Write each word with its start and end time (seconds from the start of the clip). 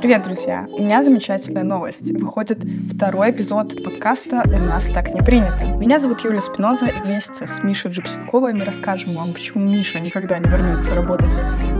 Привет, 0.00 0.22
друзья! 0.22 0.66
У 0.72 0.82
меня 0.82 1.02
замечательная 1.02 1.62
новость. 1.62 2.10
Выходит 2.12 2.64
второй 2.90 3.32
эпизод 3.32 3.84
подкаста 3.84 4.42
«У 4.46 4.58
нас 4.58 4.86
так 4.86 5.14
не 5.14 5.20
принято». 5.20 5.76
Меня 5.76 5.98
зовут 5.98 6.24
Юлия 6.24 6.40
Спиноза, 6.40 6.86
и 6.86 7.02
вместе 7.04 7.46
с 7.46 7.62
Мишей 7.62 7.90
Джипсенковой 7.90 8.54
мы 8.54 8.64
расскажем 8.64 9.14
вам, 9.14 9.34
почему 9.34 9.62
Миша 9.62 10.00
никогда 10.00 10.38
не 10.38 10.48
вернется 10.48 10.94
работать 10.94 11.32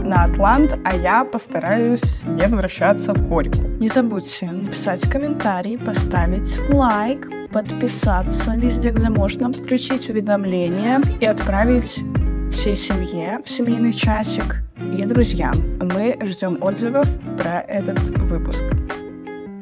на 0.03 0.25
Атлант, 0.25 0.77
а 0.85 0.95
я 0.95 1.23
постараюсь 1.23 2.21
не 2.25 2.43
возвращаться 2.43 3.15
в 3.15 3.27
Хорику. 3.27 3.57
Не 3.79 3.87
забудьте 3.87 4.51
написать 4.51 5.01
комментарий, 5.09 5.79
поставить 5.79 6.59
лайк, 6.69 7.27
подписаться 7.51 8.53
везде, 8.55 8.91
где 8.91 9.09
можно, 9.09 9.51
включить 9.51 10.11
уведомления 10.11 11.01
и 11.19 11.25
отправить 11.25 12.03
всей 12.51 12.75
семье 12.75 13.39
в 13.43 13.49
семейный 13.49 13.93
чатик 13.93 14.61
и 14.77 15.05
друзьям. 15.05 15.53
Мы 15.79 16.17
ждем 16.21 16.61
отзывов 16.61 17.07
про 17.37 17.61
этот 17.61 17.97
выпуск. 17.99 18.63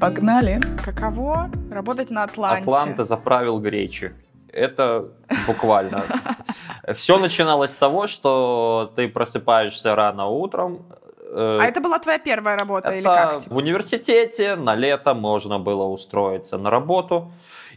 Погнали! 0.01 0.59
Каково 0.83 1.49
работать 1.71 2.09
на 2.09 2.23
Атланте? 2.23 2.63
Атланта 2.63 3.03
заправил 3.03 3.59
гречи. 3.59 4.13
Это 4.51 5.09
буквально. 5.45 6.03
Все 6.95 7.19
начиналось 7.19 7.71
с 7.71 7.75
того, 7.75 8.07
что 8.07 8.91
ты 8.95 9.07
просыпаешься 9.07 9.95
рано 9.95 10.25
утром, 10.27 10.85
а 11.31 11.63
это 11.63 11.79
была 11.79 11.99
твоя 11.99 12.17
первая 12.17 12.57
работа 12.57 12.89
или 12.89 13.03
как? 13.03 13.43
В 13.45 13.55
университете 13.55 14.55
на 14.55 14.73
лето 14.73 15.13
можно 15.13 15.59
было 15.59 15.83
устроиться 15.83 16.57
на 16.57 16.71
работу. 16.71 17.31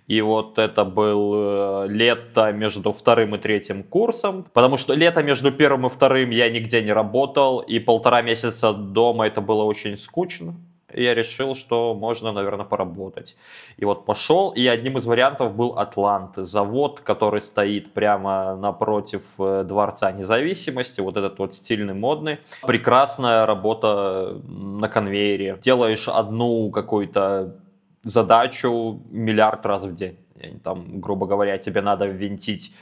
И 0.09 0.21
вот 0.21 0.59
это 0.59 0.85
был 0.85 1.33
э, 1.35 1.87
лето 1.89 2.53
между 2.53 2.93
вторым 2.93 3.35
и 3.35 3.39
третьим 3.39 3.83
курсом, 3.83 4.45
потому 4.53 4.77
что 4.77 4.95
лето 4.95 5.23
между 5.23 5.53
первым 5.53 5.87
и 5.87 5.89
вторым 5.89 6.31
я 6.31 6.51
нигде 6.51 6.83
не 6.83 6.93
работал, 6.93 7.61
и 7.61 7.79
полтора 7.79 8.23
месяца 8.23 8.73
дома 8.73 9.27
это 9.27 9.41
было 9.41 9.63
очень 9.63 9.97
скучно. 9.97 10.55
И 10.95 11.03
я 11.03 11.15
решил, 11.15 11.55
что 11.55 11.95
можно, 11.95 12.33
наверное, 12.33 12.67
поработать. 12.67 13.37
И 13.77 13.85
вот 13.85 14.05
пошел, 14.05 14.51
и 14.51 14.67
одним 14.67 14.99
из 14.99 15.07
вариантов 15.07 15.55
был 15.55 15.79
Атлант, 15.79 16.37
завод, 16.37 17.01
который 17.01 17.41
стоит 17.41 17.93
прямо 17.93 18.57
напротив 18.57 19.23
э, 19.39 19.65
Дворца 19.67 20.13
Независимости, 20.13 21.01
вот 21.01 21.17
этот 21.17 21.39
вот 21.39 21.55
стильный, 21.55 21.95
модный. 21.95 22.39
Прекрасная 22.63 23.47
работа 23.47 24.41
на 24.45 24.89
конвейере. 24.89 25.59
Делаешь 25.63 26.09
одну 26.09 26.71
какую-то 26.71 27.57
задачу 28.05 29.03
миллиард 29.11 29.67
раз 29.67 29.85
в 29.85 29.95
день. 29.95 30.19
Там, 30.65 31.01
грубо 31.01 31.27
говоря, 31.27 31.59
тебе 31.59 31.83
надо 31.83 32.07
ввинтить 32.07 32.75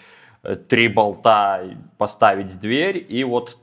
э, 0.43 0.57
три 0.57 0.89
болта, 0.89 1.63
поставить 1.99 2.59
дверь, 2.61 3.05
и 3.09 3.25
вот 3.25 3.59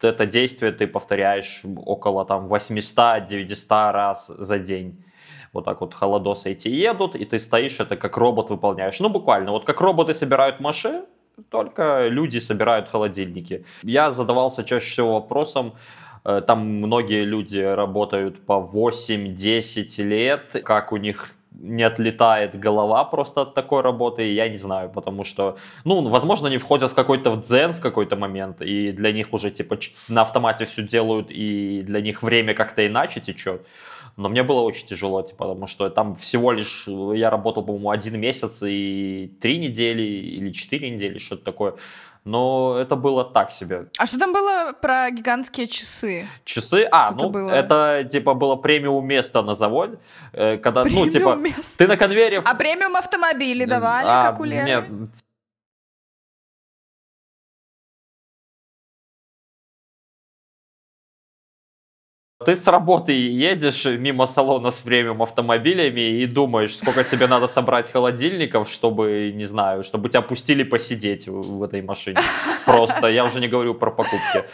это 0.00 0.26
действие 0.26 0.72
ты 0.72 0.86
повторяешь 0.86 1.62
около 1.86 2.24
там 2.24 2.52
800-900 2.52 3.92
раз 3.92 4.26
за 4.26 4.58
день. 4.58 5.04
Вот 5.52 5.64
так 5.64 5.80
вот 5.80 5.94
холодосы 5.94 6.52
эти 6.52 6.68
едут, 6.68 7.14
и 7.14 7.24
ты 7.26 7.38
стоишь, 7.38 7.78
это 7.78 7.96
как 7.96 8.16
робот 8.16 8.50
выполняешь. 8.50 9.00
Ну, 9.00 9.10
буквально, 9.10 9.52
вот 9.52 9.64
как 9.64 9.80
роботы 9.80 10.14
собирают 10.14 10.60
машины, 10.60 11.02
только 11.50 12.08
люди 12.08 12.38
собирают 12.38 12.88
холодильники. 12.88 13.64
Я 13.82 14.10
задавался 14.12 14.64
чаще 14.64 14.90
всего 14.90 15.14
вопросом, 15.14 15.74
там 16.22 16.66
многие 16.66 17.24
люди 17.24 17.58
работают 17.58 18.44
по 18.44 18.54
8-10 18.72 20.02
лет, 20.02 20.62
как 20.64 20.92
у 20.92 20.96
них 20.96 21.28
не 21.62 21.82
отлетает 21.82 22.58
голова 22.58 23.04
просто 23.04 23.42
от 23.42 23.54
такой 23.54 23.82
работы, 23.82 24.32
я 24.32 24.48
не 24.48 24.56
знаю, 24.56 24.90
потому 24.90 25.24
что, 25.24 25.58
ну, 25.84 26.08
возможно, 26.08 26.48
они 26.48 26.58
входят 26.58 26.90
в 26.90 26.94
какой-то 26.94 27.30
в 27.30 27.42
дзен 27.42 27.72
в 27.72 27.80
какой-то 27.80 28.16
момент, 28.16 28.62
и 28.62 28.92
для 28.92 29.12
них 29.12 29.32
уже, 29.32 29.50
типа, 29.50 29.78
на 30.08 30.22
автомате 30.22 30.64
все 30.64 30.82
делают, 30.82 31.30
и 31.30 31.82
для 31.82 32.00
них 32.00 32.22
время 32.22 32.54
как-то 32.54 32.86
иначе 32.86 33.20
течет. 33.20 33.66
Но 34.16 34.28
мне 34.28 34.42
было 34.42 34.60
очень 34.60 34.86
тяжело, 34.86 35.22
типа, 35.22 35.46
потому 35.46 35.66
что 35.66 35.88
там 35.90 36.16
всего 36.16 36.52
лишь 36.52 36.86
я 36.86 37.30
работал, 37.30 37.64
по-моему, 37.64 37.90
один 37.90 38.20
месяц 38.20 38.62
и 38.62 39.32
три 39.40 39.58
недели 39.58 40.02
или 40.02 40.52
четыре 40.52 40.90
недели, 40.90 41.18
что-то 41.18 41.44
такое 41.44 41.74
но 42.24 42.78
это 42.78 42.94
было 42.94 43.24
так 43.24 43.50
себе. 43.50 43.86
А 43.98 44.06
что 44.06 44.18
там 44.18 44.32
было 44.32 44.72
про 44.72 45.10
гигантские 45.10 45.66
часы? 45.66 46.28
Часы? 46.44 46.86
А, 46.90 47.08
что 47.08 47.24
ну, 47.24 47.30
было? 47.30 47.50
это 47.50 48.08
типа 48.10 48.34
было 48.34 48.56
премиум 48.56 49.04
место 49.06 49.42
на 49.42 49.54
заводе, 49.54 49.98
э, 50.32 50.56
когда, 50.58 50.82
премиум 50.82 51.06
ну, 51.06 51.10
типа, 51.10 51.34
место. 51.34 51.78
ты 51.78 51.86
на 51.88 51.96
конвейере... 51.96 52.40
А 52.44 52.54
премиум 52.54 52.96
автомобили 52.96 53.64
давали, 53.64 54.06
а, 54.08 54.22
как 54.22 54.40
у 54.40 54.44
Лены? 54.44 54.66
Нет, 54.66 54.84
Ты 62.44 62.56
с 62.56 62.66
работы 62.66 63.12
едешь 63.12 63.84
мимо 63.84 64.26
салона 64.26 64.70
с 64.70 64.80
премиум 64.80 65.22
автомобилями 65.22 66.22
и 66.22 66.26
думаешь, 66.26 66.76
сколько 66.76 67.04
тебе 67.04 67.26
надо 67.26 67.48
собрать 67.48 67.90
холодильников, 67.90 68.70
чтобы, 68.70 69.32
не 69.34 69.44
знаю, 69.44 69.82
чтобы 69.82 70.08
тебя 70.08 70.22
пустили 70.22 70.62
посидеть 70.62 71.28
в, 71.28 71.62
этой 71.62 71.82
машине. 71.82 72.20
Просто, 72.66 73.06
я 73.06 73.24
уже 73.24 73.40
не 73.40 73.48
говорю 73.48 73.74
про 73.74 73.90
покупки. 73.90 74.44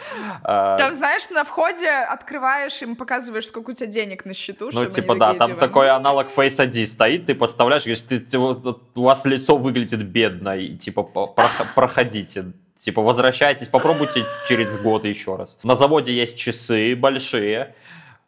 А, 0.43 0.77
там, 0.77 0.95
знаешь, 0.95 1.29
на 1.29 1.43
входе 1.43 1.89
открываешь 1.89 2.81
им, 2.81 2.95
показываешь, 2.95 3.47
сколько 3.47 3.71
у 3.71 3.73
тебя 3.73 3.87
денег 3.87 4.25
на 4.25 4.33
счету. 4.33 4.69
Ну, 4.73 4.85
типа, 4.85 5.15
да, 5.15 5.33
там 5.33 5.55
такой 5.55 5.89
аналог 5.89 6.27
Face 6.35 6.57
ID 6.57 6.85
стоит, 6.85 7.25
ты 7.25 7.35
подставляешь, 7.35 7.83
говоришь, 7.83 8.73
у 8.95 9.01
вас 9.01 9.25
лицо 9.25 9.57
выглядит 9.57 10.03
бедно, 10.03 10.57
и 10.57 10.77
типа, 10.77 11.03
проходите. 11.75 12.53
Типа, 12.79 13.01
возвращайтесь, 13.01 13.67
попробуйте 13.67 14.23
через 14.47 14.77
год 14.77 15.03
еще 15.03 15.35
раз. 15.35 15.59
На 15.63 15.75
заводе 15.75 16.13
есть 16.13 16.37
часы 16.37 16.95
большие. 16.95 17.75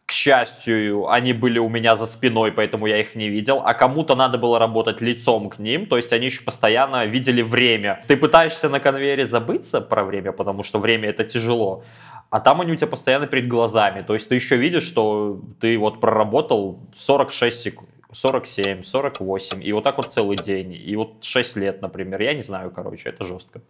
К 0.06 0.12
счастью, 0.12 1.10
они 1.10 1.32
были 1.32 1.58
у 1.58 1.70
меня 1.70 1.96
за 1.96 2.06
спиной, 2.06 2.52
поэтому 2.52 2.86
я 2.86 3.00
их 3.00 3.16
не 3.16 3.30
видел. 3.30 3.62
А 3.64 3.74
кому-то 3.74 4.14
надо 4.14 4.38
было 4.38 4.60
работать 4.60 5.00
лицом 5.00 5.50
к 5.50 5.58
ним, 5.58 5.86
то 5.86 5.96
есть 5.96 6.12
они 6.12 6.26
еще 6.26 6.44
постоянно 6.44 7.06
видели 7.06 7.42
время. 7.42 8.04
Ты 8.10 8.18
пытаешься 8.18 8.68
на 8.68 8.82
конвейере 8.82 9.26
забыться 9.26 9.80
про 9.80 10.04
время, 10.04 10.34
потому 10.34 10.64
что 10.64 10.80
время 10.80 11.08
это 11.08 11.24
тяжело. 11.24 11.86
А 12.30 12.42
там 12.42 12.60
они 12.60 12.74
у 12.74 12.76
тебя 12.76 12.88
постоянно 12.88 13.28
перед 13.28 13.48
глазами. 13.48 14.02
То 14.02 14.14
есть 14.14 14.28
ты 14.28 14.36
еще 14.36 14.58
видишь, 14.58 14.84
что 14.84 15.40
ты 15.62 15.78
вот 15.78 16.02
проработал 16.02 16.80
46 16.98 17.58
секунд. 17.58 17.90
47, 18.14 18.84
48, 18.84 19.64
и 19.64 19.72
вот 19.72 19.86
так 19.86 19.96
вот 19.96 20.12
целый 20.12 20.36
день, 20.36 20.74
и 20.74 20.96
вот 20.98 21.24
6 21.24 21.56
лет, 21.56 21.82
например, 21.82 22.22
я 22.22 22.34
не 22.34 22.42
знаю, 22.42 22.70
короче, 22.70 23.08
это 23.08 23.24
жестко. 23.24 23.62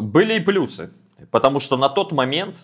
Были 0.00 0.34
и 0.34 0.40
плюсы, 0.40 0.90
потому 1.30 1.60
что 1.60 1.76
на 1.76 1.88
тот 1.88 2.12
момент 2.12 2.56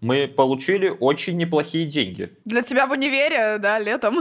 мы 0.00 0.28
получили 0.28 0.88
очень 0.88 1.36
неплохие 1.36 1.86
деньги. 1.86 2.32
Для 2.44 2.62
тебя 2.62 2.86
в 2.86 2.92
универе, 2.92 3.58
да, 3.58 3.78
летом? 3.78 4.20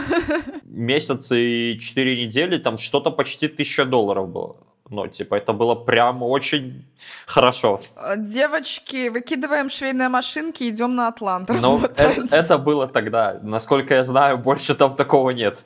Месяц 0.63 1.31
и 1.31 1.77
четыре 1.79 2.25
недели, 2.25 2.57
там 2.57 2.77
что-то 2.77 3.11
почти 3.11 3.47
тысяча 3.47 3.85
долларов 3.85 4.29
было. 4.29 4.55
Ну, 4.89 5.05
типа, 5.07 5.35
это 5.35 5.51
было 5.51 5.75
прям 5.75 6.23
очень 6.23 6.85
хорошо. 7.25 7.81
Девочки, 8.15 9.09
выкидываем 9.09 9.69
швейные 9.69 10.07
машинки, 10.07 10.69
идем 10.69 10.95
на 10.95 11.09
Атлант. 11.09 11.49
Ну, 11.49 11.79
это, 11.79 12.27
это 12.31 12.57
было 12.57 12.87
тогда. 12.87 13.37
Насколько 13.43 13.95
я 13.95 14.03
знаю, 14.03 14.37
больше 14.37 14.75
там 14.75 14.95
такого 14.95 15.31
нет. 15.31 15.59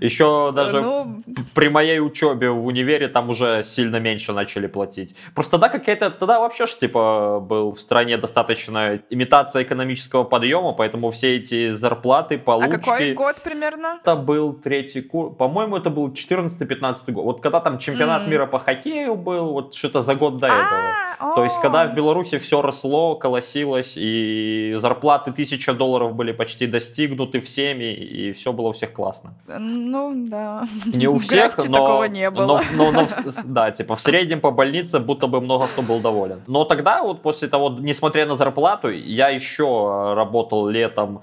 Еще 0.00 0.52
даже 0.52 0.80
ну... 0.80 1.22
при 1.54 1.68
моей 1.68 2.00
учебе 2.00 2.50
в 2.50 2.66
универе 2.66 3.08
там 3.08 3.30
уже 3.30 3.62
сильно 3.62 3.96
меньше 3.96 4.32
начали 4.32 4.66
платить. 4.66 5.16
Просто 5.34 5.58
да, 5.58 5.68
какая-то 5.68 6.10
тогда 6.10 6.40
вообще 6.40 6.66
ж 6.66 6.74
типа 6.74 7.40
был 7.40 7.72
в 7.72 7.80
стране 7.80 8.16
достаточно 8.16 9.00
имитация 9.10 9.62
экономического 9.62 10.24
подъема, 10.24 10.72
поэтому 10.72 11.10
все 11.10 11.36
эти 11.36 11.72
зарплаты, 11.72 12.38
получки... 12.38 12.74
А 12.74 12.78
какой 12.78 13.12
год 13.14 13.36
примерно? 13.42 13.98
Это 14.02 14.16
был 14.16 14.52
третий 14.52 15.02
курс. 15.02 15.36
По-моему, 15.36 15.76
это 15.76 15.90
был 15.90 16.08
14-15 16.08 17.12
год. 17.12 17.24
Вот 17.24 17.40
когда 17.42 17.60
там 17.60 17.78
чемпионат 17.78 18.22
mm. 18.22 18.30
мира 18.30 18.46
по 18.46 18.58
хоккею 18.58 19.14
был, 19.14 19.52
вот 19.52 19.74
что-то 19.74 20.00
за 20.00 20.14
год 20.14 20.38
до 20.38 20.46
а, 20.46 20.50
этого. 20.50 21.34
То 21.34 21.44
есть, 21.44 21.60
когда 21.60 21.86
в 21.86 21.94
Беларуси 21.94 22.38
все 22.38 22.62
росло, 22.62 23.14
колосилось, 23.16 23.94
и 23.96 24.74
зарплаты 24.76 25.32
тысяча 25.32 25.72
долларов 25.72 26.14
были 26.14 26.32
почти 26.32 26.66
достигнуты 26.66 27.40
всеми, 27.40 27.94
и 27.94 28.32
все 28.32 28.52
было 28.52 28.68
у 28.68 28.72
всех 28.72 28.92
классно. 28.92 29.34
Ну, 29.70 30.12
да. 30.28 30.64
Не 30.86 31.08
у 31.08 31.18
всех, 31.18 31.56
но, 31.56 31.64
такого 31.64 32.04
не 32.04 32.30
было. 32.30 32.60
Но, 32.72 32.90
но, 32.90 33.02
но, 33.02 33.08
да, 33.44 33.70
типа 33.70 33.94
в 33.94 34.00
среднем 34.00 34.40
по 34.40 34.50
больнице 34.50 34.98
будто 34.98 35.26
бы 35.26 35.40
много 35.40 35.68
кто 35.68 35.82
был 35.82 36.00
доволен. 36.00 36.42
Но 36.46 36.64
тогда 36.64 37.02
вот 37.02 37.22
после 37.22 37.48
того, 37.48 37.76
несмотря 37.78 38.26
на 38.26 38.34
зарплату, 38.34 38.90
я 38.90 39.28
еще 39.28 40.14
работал 40.14 40.66
летом 40.66 41.22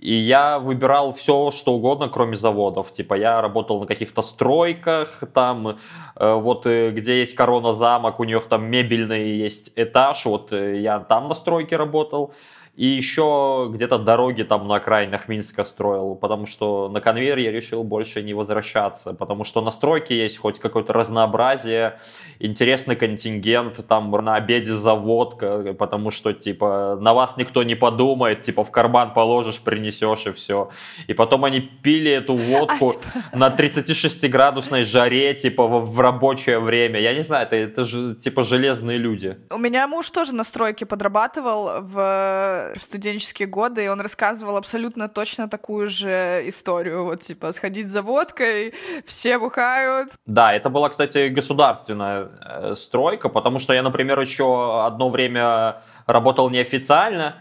и 0.00 0.14
я 0.14 0.58
выбирал 0.58 1.12
все, 1.12 1.50
что 1.50 1.74
угодно, 1.74 2.08
кроме 2.08 2.34
заводов. 2.34 2.90
Типа 2.90 3.14
я 3.14 3.42
работал 3.42 3.80
на 3.80 3.86
каких-то 3.86 4.22
стройках, 4.22 5.22
там 5.34 5.76
э, 6.16 6.34
вот 6.34 6.66
э, 6.66 6.90
где 6.90 7.18
есть 7.18 7.34
корона 7.34 7.74
замок, 7.74 8.18
у 8.18 8.24
них 8.24 8.42
там 8.44 8.64
мебельный 8.64 9.36
есть 9.36 9.72
этаж, 9.76 10.24
вот 10.24 10.52
э, 10.52 10.80
я 10.80 11.00
там 11.00 11.28
на 11.28 11.34
стройке 11.34 11.76
работал. 11.76 12.32
И 12.80 12.86
еще 12.86 13.68
где-то 13.70 13.98
дороги 13.98 14.42
там 14.42 14.66
на 14.66 14.76
окраинах 14.76 15.28
Минска 15.28 15.64
строил, 15.64 16.14
потому 16.14 16.46
что 16.46 16.88
на 16.88 17.02
конвейер 17.02 17.36
я 17.36 17.52
решил 17.52 17.84
больше 17.84 18.22
не 18.22 18.32
возвращаться, 18.32 19.12
потому 19.12 19.44
что 19.44 19.60
на 19.60 19.70
стройке 19.70 20.16
есть 20.16 20.38
хоть 20.38 20.58
какое-то 20.58 20.94
разнообразие, 20.94 22.00
интересный 22.38 22.96
контингент, 22.96 23.86
там 23.86 24.10
на 24.10 24.36
обеде 24.36 24.72
заводка, 24.72 25.74
потому 25.74 26.10
что, 26.10 26.32
типа, 26.32 26.96
на 26.98 27.12
вас 27.12 27.36
никто 27.36 27.62
не 27.64 27.74
подумает, 27.74 28.40
типа, 28.40 28.64
в 28.64 28.70
карман 28.70 29.12
положишь, 29.12 29.60
принесешь 29.60 30.26
и 30.26 30.32
все. 30.32 30.70
И 31.06 31.12
потом 31.12 31.44
они 31.44 31.60
пили 31.60 32.10
эту 32.10 32.34
водку 32.34 32.94
а, 33.32 33.36
на 33.36 33.48
36-градусной 33.50 34.84
жаре, 34.84 35.34
типа, 35.34 35.66
в, 35.66 35.92
в 35.92 36.00
рабочее 36.00 36.60
время. 36.60 36.98
Я 36.98 37.12
не 37.12 37.24
знаю, 37.24 37.46
это, 37.46 37.56
это 37.56 37.84
же, 37.84 38.14
типа, 38.14 38.42
железные 38.42 38.96
люди. 38.96 39.36
У 39.50 39.58
меня 39.58 39.86
муж 39.86 40.10
тоже 40.10 40.34
на 40.34 40.44
стройке 40.44 40.86
подрабатывал 40.86 41.82
в 41.82 42.69
в 42.76 42.82
студенческие 42.82 43.48
годы, 43.48 43.84
и 43.84 43.88
он 43.88 44.00
рассказывал 44.00 44.56
абсолютно 44.56 45.08
точно 45.08 45.48
такую 45.48 45.88
же 45.88 46.42
историю, 46.46 47.04
вот 47.04 47.20
типа 47.20 47.52
сходить 47.52 47.88
за 47.88 48.02
водкой, 48.02 48.74
все 49.04 49.38
бухают. 49.38 50.10
Да, 50.26 50.52
это 50.52 50.70
была, 50.70 50.88
кстати, 50.88 51.28
государственная 51.28 52.28
э, 52.44 52.74
стройка, 52.74 53.28
потому 53.28 53.58
что 53.58 53.74
я, 53.74 53.82
например, 53.82 54.20
еще 54.20 54.84
одно 54.84 55.08
время 55.10 55.82
работал 56.06 56.50
неофициально, 56.50 57.36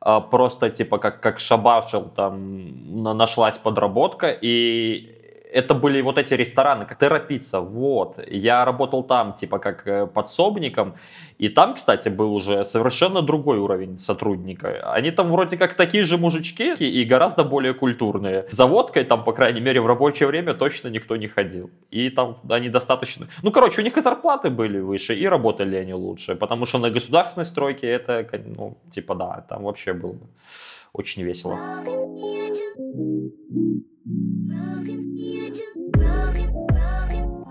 а 0.00 0.20
просто 0.20 0.70
типа 0.70 0.98
как, 0.98 1.20
как 1.20 1.38
шабашил, 1.38 2.10
там 2.10 3.02
нашлась 3.16 3.58
подработка, 3.58 4.30
и 4.30 5.23
это 5.54 5.74
были 5.74 6.02
вот 6.02 6.18
эти 6.18 6.34
рестораны, 6.34 6.84
как 6.84 6.98
Терапица, 6.98 7.60
вот. 7.60 8.18
Я 8.26 8.64
работал 8.64 9.04
там, 9.04 9.34
типа, 9.34 9.58
как 9.58 9.86
э, 9.86 10.06
подсобником, 10.06 10.94
и 11.38 11.48
там, 11.48 11.74
кстати, 11.74 12.08
был 12.08 12.34
уже 12.34 12.64
совершенно 12.64 13.22
другой 13.22 13.58
уровень 13.58 13.96
сотрудника. 13.98 14.92
Они 14.92 15.12
там 15.12 15.30
вроде 15.30 15.56
как 15.56 15.74
такие 15.74 16.02
же 16.02 16.18
мужички 16.18 16.74
и 16.74 17.04
гораздо 17.04 17.44
более 17.44 17.72
культурные. 17.72 18.46
За 18.50 18.66
водкой 18.66 19.04
там, 19.04 19.24
по 19.24 19.32
крайней 19.32 19.60
мере, 19.60 19.80
в 19.80 19.86
рабочее 19.86 20.26
время 20.26 20.54
точно 20.54 20.88
никто 20.88 21.16
не 21.16 21.28
ходил. 21.28 21.70
И 21.92 22.10
там 22.10 22.36
они 22.50 22.68
достаточно... 22.68 23.28
Ну, 23.42 23.52
короче, 23.52 23.80
у 23.80 23.84
них 23.84 23.96
и 23.96 24.00
зарплаты 24.00 24.50
были 24.50 24.80
выше, 24.80 25.14
и 25.14 25.28
работали 25.28 25.76
они 25.76 25.94
лучше, 25.94 26.34
потому 26.34 26.66
что 26.66 26.78
на 26.78 26.90
государственной 26.90 27.44
стройке 27.44 27.86
это, 27.86 28.26
ну, 28.56 28.76
типа, 28.90 29.14
да, 29.14 29.44
там 29.48 29.62
вообще 29.62 29.92
было 29.92 30.16
очень 30.92 31.22
весело. 31.22 31.58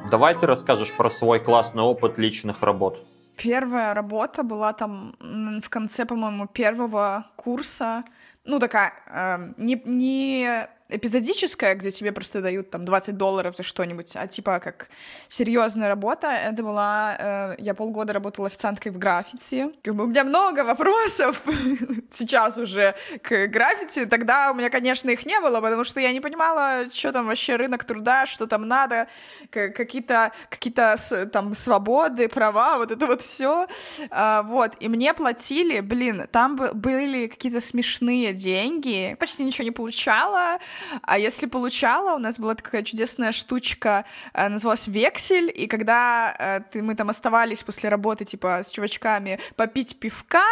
Давай 0.10 0.36
ты 0.36 0.46
расскажешь 0.46 0.94
про 0.94 1.10
свой 1.10 1.40
классный 1.40 1.82
опыт 1.82 2.20
личных 2.20 2.62
работ. 2.62 3.04
Первая 3.36 3.94
работа 3.94 4.44
была 4.44 4.74
там 4.74 5.16
в 5.64 5.70
конце, 5.70 6.06
по-моему, 6.06 6.48
первого 6.48 7.26
курса. 7.36 8.04
Ну, 8.46 8.60
такая, 8.60 8.94
э, 9.08 9.54
не, 9.58 9.82
не 9.86 10.68
эпизодическая, 10.96 11.76
где 11.76 11.92
тебе 11.92 12.12
просто 12.12 12.42
дают 12.42 12.70
там 12.70 12.86
20 12.86 13.18
долларов 13.18 13.56
за 13.56 13.64
что-нибудь, 13.64 14.12
а 14.16 14.28
типа 14.28 14.60
как 14.60 14.90
серьезная 15.28 15.88
работа. 15.88 16.28
Это 16.28 16.64
была... 16.64 17.16
Э, 17.20 17.56
я 17.60 17.74
полгода 17.74 18.14
работала 18.14 18.48
официанткой 18.48 18.92
в 18.92 18.98
граффити. 18.98 19.70
Как 19.84 19.96
бы 19.96 20.06
у 20.06 20.08
меня 20.08 20.24
много 20.24 20.64
вопросов 20.64 21.42
сейчас 22.12 22.58
уже 22.58 22.96
к 23.22 23.48
граффити. 23.48 24.06
Тогда 24.06 24.52
у 24.52 24.54
меня, 24.56 24.70
конечно, 24.70 25.10
их 25.10 25.26
не 25.26 25.40
было, 25.40 25.62
потому 25.62 25.84
что 25.84 26.00
я 26.00 26.12
не 26.12 26.22
понимала, 26.22 26.90
что 26.94 27.12
там 27.12 27.28
вообще 27.28 27.56
рынок 27.56 27.84
труда, 27.84 28.26
что 28.26 28.48
там 28.48 28.68
надо, 28.68 29.08
какие-то 29.50 30.32
какие 30.50 30.74
там 30.74 31.56
свободы, 31.56 32.28
права, 32.28 32.78
вот 32.78 32.92
это 32.92 33.06
вот 33.08 33.22
все. 33.22 33.68
А, 34.10 34.44
вот. 34.44 34.74
И 34.80 34.88
мне 34.88 35.14
платили, 35.14 35.80
блин, 35.80 36.28
там 36.32 36.56
были 36.56 37.28
какие-то 37.28 37.62
смешные 37.62 38.34
деньги. 38.34 39.16
Почти 39.20 39.44
ничего 39.44 39.64
не 39.64 39.72
получала. 39.72 40.60
А 41.02 41.18
если 41.18 41.46
получала, 41.46 42.16
у 42.16 42.20
нас 42.20 42.40
была 42.40 42.56
такая 42.56 42.84
чудесная 42.84 43.32
штучка, 43.32 44.06
э, 44.34 44.50
называлась 44.50 44.88
вексель, 44.88 45.52
и 45.54 45.68
когда 45.68 46.36
э, 46.38 46.62
ты, 46.72 46.82
мы 46.82 46.96
там 46.96 47.10
оставались 47.10 47.64
после 47.64 47.90
работы, 47.90 48.26
типа, 48.26 48.60
с 48.64 48.72
чувачками, 48.72 49.40
попить 49.56 50.00
пивка, 50.00 50.44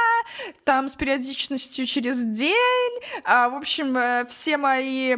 там 0.64 0.90
с 0.90 0.96
периодичностью 0.96 1.86
через 1.86 2.24
день, 2.26 3.02
а, 3.24 3.50
в 3.50 3.56
общем, 3.56 3.96
э, 3.98 4.26
все 4.30 4.58
мои 4.58 5.18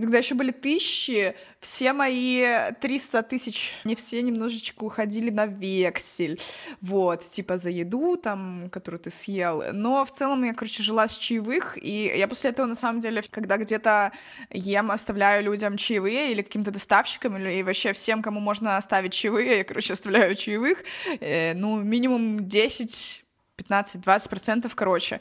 когда 0.00 0.18
еще 0.18 0.34
были 0.34 0.50
тысячи, 0.50 1.34
все 1.60 1.92
мои 1.92 2.72
300 2.80 3.22
тысяч, 3.22 3.72
не 3.84 3.94
все 3.94 4.22
немножечко 4.22 4.84
уходили 4.84 5.30
на 5.30 5.46
вексель, 5.46 6.40
вот, 6.80 7.28
типа 7.28 7.58
за 7.58 7.70
еду 7.70 8.16
там, 8.16 8.68
которую 8.70 9.00
ты 9.00 9.10
съел, 9.10 9.62
но 9.72 10.04
в 10.04 10.12
целом 10.12 10.44
я, 10.44 10.54
короче, 10.54 10.82
жила 10.82 11.08
с 11.08 11.16
чаевых, 11.16 11.78
и 11.82 12.12
я 12.16 12.28
после 12.28 12.50
этого, 12.50 12.66
на 12.66 12.76
самом 12.76 13.00
деле, 13.00 13.22
когда 13.30 13.56
где-то 13.56 14.12
ем, 14.50 14.90
оставляю 14.90 15.44
людям 15.44 15.76
чаевые 15.76 16.32
или 16.32 16.42
каким-то 16.42 16.70
доставщикам, 16.70 17.36
или 17.36 17.62
вообще 17.62 17.92
всем, 17.92 18.22
кому 18.22 18.40
можно 18.40 18.76
оставить 18.76 19.12
чаевые, 19.12 19.58
я, 19.58 19.64
короче, 19.64 19.94
оставляю 19.94 20.34
чаевых, 20.36 20.84
э, 21.20 21.54
ну, 21.54 21.82
минимум 21.82 22.46
10 22.46 23.25
15-20%, 23.56 24.70
короче, 24.74 25.20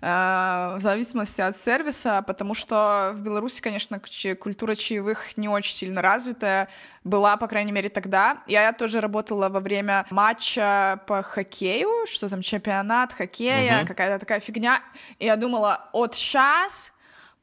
э, 0.00 0.06
в 0.06 0.80
зависимости 0.80 1.40
от 1.40 1.56
сервиса, 1.56 2.22
потому 2.22 2.54
что 2.54 3.12
в 3.14 3.20
Беларуси, 3.20 3.60
конечно, 3.60 4.00
культура 4.38 4.74
чаевых 4.74 5.36
не 5.36 5.48
очень 5.48 5.74
сильно 5.74 6.00
развитая, 6.00 6.68
была, 7.04 7.36
по 7.36 7.48
крайней 7.48 7.72
мере, 7.72 7.88
тогда. 7.88 8.42
Я 8.46 8.72
тоже 8.72 9.00
работала 9.00 9.48
во 9.48 9.60
время 9.60 10.06
матча 10.10 11.00
по 11.06 11.22
хоккею, 11.22 12.06
что 12.06 12.28
там, 12.28 12.42
чемпионат 12.42 13.12
хоккея, 13.12 13.82
uh-huh. 13.82 13.86
какая-то 13.86 14.20
такая 14.20 14.40
фигня, 14.40 14.80
и 15.18 15.26
я 15.26 15.36
думала, 15.36 15.88
от 15.92 16.14
сейчас 16.14 16.92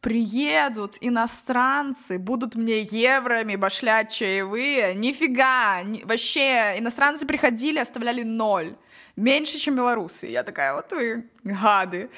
приедут 0.01 0.95
иностранцы, 1.01 2.17
будут 2.17 2.55
мне 2.55 2.81
евроми 2.81 3.57
башлять 3.57 4.13
чаевые, 4.13 4.95
нифига, 4.95 5.83
ни, 5.83 6.03
вообще, 6.03 6.75
иностранцы 6.77 7.25
приходили, 7.25 7.79
оставляли 7.79 8.23
ноль 8.23 8.75
меньше, 9.19 9.57
чем 9.57 9.75
белорусы. 9.75 10.27
Я 10.27 10.43
такая, 10.43 10.73
вот 10.73 10.91
вы 10.91 11.25
гады. 11.43 12.09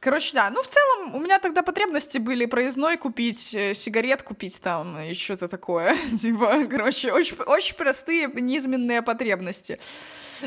Короче, 0.00 0.34
да, 0.34 0.50
ну 0.50 0.62
в 0.62 0.68
целом 0.68 1.14
у 1.14 1.18
меня 1.18 1.38
тогда 1.38 1.62
потребности 1.62 2.18
были 2.18 2.46
проездной 2.46 2.96
купить, 2.96 3.54
э, 3.54 3.74
сигарет 3.74 4.22
купить 4.22 4.60
там 4.60 4.98
и 5.00 5.14
что-то 5.14 5.48
такое. 5.48 5.96
типа, 6.20 6.66
короче, 6.70 7.12
очень, 7.12 7.36
очень 7.38 7.74
простые 7.74 8.28
низменные 8.28 9.02
потребности. 9.02 9.80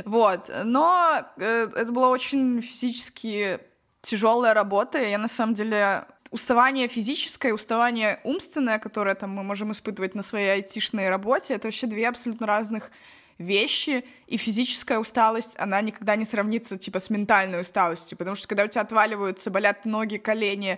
Вот, 0.06 0.50
но 0.64 1.26
э, 1.38 1.68
это 1.76 1.92
была 1.92 2.10
очень 2.10 2.62
физически 2.62 3.60
тяжелая 4.02 4.54
работа, 4.54 4.98
я 4.98 5.18
на 5.18 5.28
самом 5.28 5.56
деле 5.56 6.06
уставание 6.32 6.88
физическое, 6.88 7.54
уставание 7.54 8.20
умственное, 8.24 8.80
которое 8.80 9.16
там 9.16 9.32
мы 9.32 9.44
можем 9.44 9.72
испытывать 9.72 10.16
на 10.16 10.24
своей 10.24 10.50
айтишной 10.50 11.10
работе, 11.10 11.56
это 11.56 11.68
вообще 11.68 11.88
две 11.88 12.08
абсолютно 12.08 12.46
разных 12.46 12.92
вещи, 13.40 14.04
и 14.28 14.38
физическая 14.38 15.00
усталость, 15.00 15.56
она 15.58 15.82
никогда 15.82 16.16
не 16.16 16.26
сравнится, 16.26 16.78
типа, 16.78 17.00
с 17.00 17.10
ментальной 17.10 17.62
усталостью, 17.62 18.18
потому 18.18 18.36
что 18.36 18.48
когда 18.48 18.66
у 18.66 18.68
тебя 18.68 18.82
отваливаются, 18.82 19.50
болят 19.50 19.86
ноги, 19.86 20.18
колени, 20.18 20.78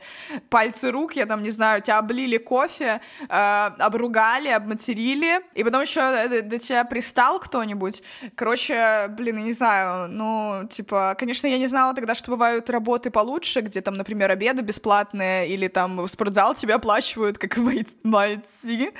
пальцы 0.49 0.91
рук, 0.91 1.15
я 1.15 1.25
там, 1.25 1.43
не 1.43 1.49
знаю, 1.49 1.81
тебя 1.81 1.97
облили 1.97 2.37
кофе, 2.37 3.01
э, 3.27 3.69
обругали, 3.79 4.47
обматерили, 4.47 5.41
и 5.53 5.63
потом 5.63 5.81
еще 5.81 5.99
э, 5.99 6.41
до 6.43 6.59
тебя 6.59 6.85
пристал 6.85 7.39
кто-нибудь, 7.39 8.03
короче, 8.35 9.07
блин, 9.09 9.39
я 9.39 9.43
не 9.43 9.53
знаю, 9.53 10.09
ну, 10.09 10.67
типа, 10.69 11.15
конечно, 11.19 11.47
я 11.47 11.57
не 11.57 11.67
знала 11.67 11.93
тогда, 11.93 12.15
что 12.15 12.31
бывают 12.31 12.69
работы 12.69 13.09
получше, 13.09 13.61
где 13.61 13.81
там, 13.81 13.95
например, 13.95 14.31
обеды 14.31 14.61
бесплатные, 14.61 15.49
или 15.49 15.67
там 15.67 15.97
в 15.97 16.07
спортзал 16.07 16.53
тебя 16.53 16.75
оплачивают, 16.75 17.37
как 17.37 17.57
в 17.57 17.67
IT, 17.67 18.93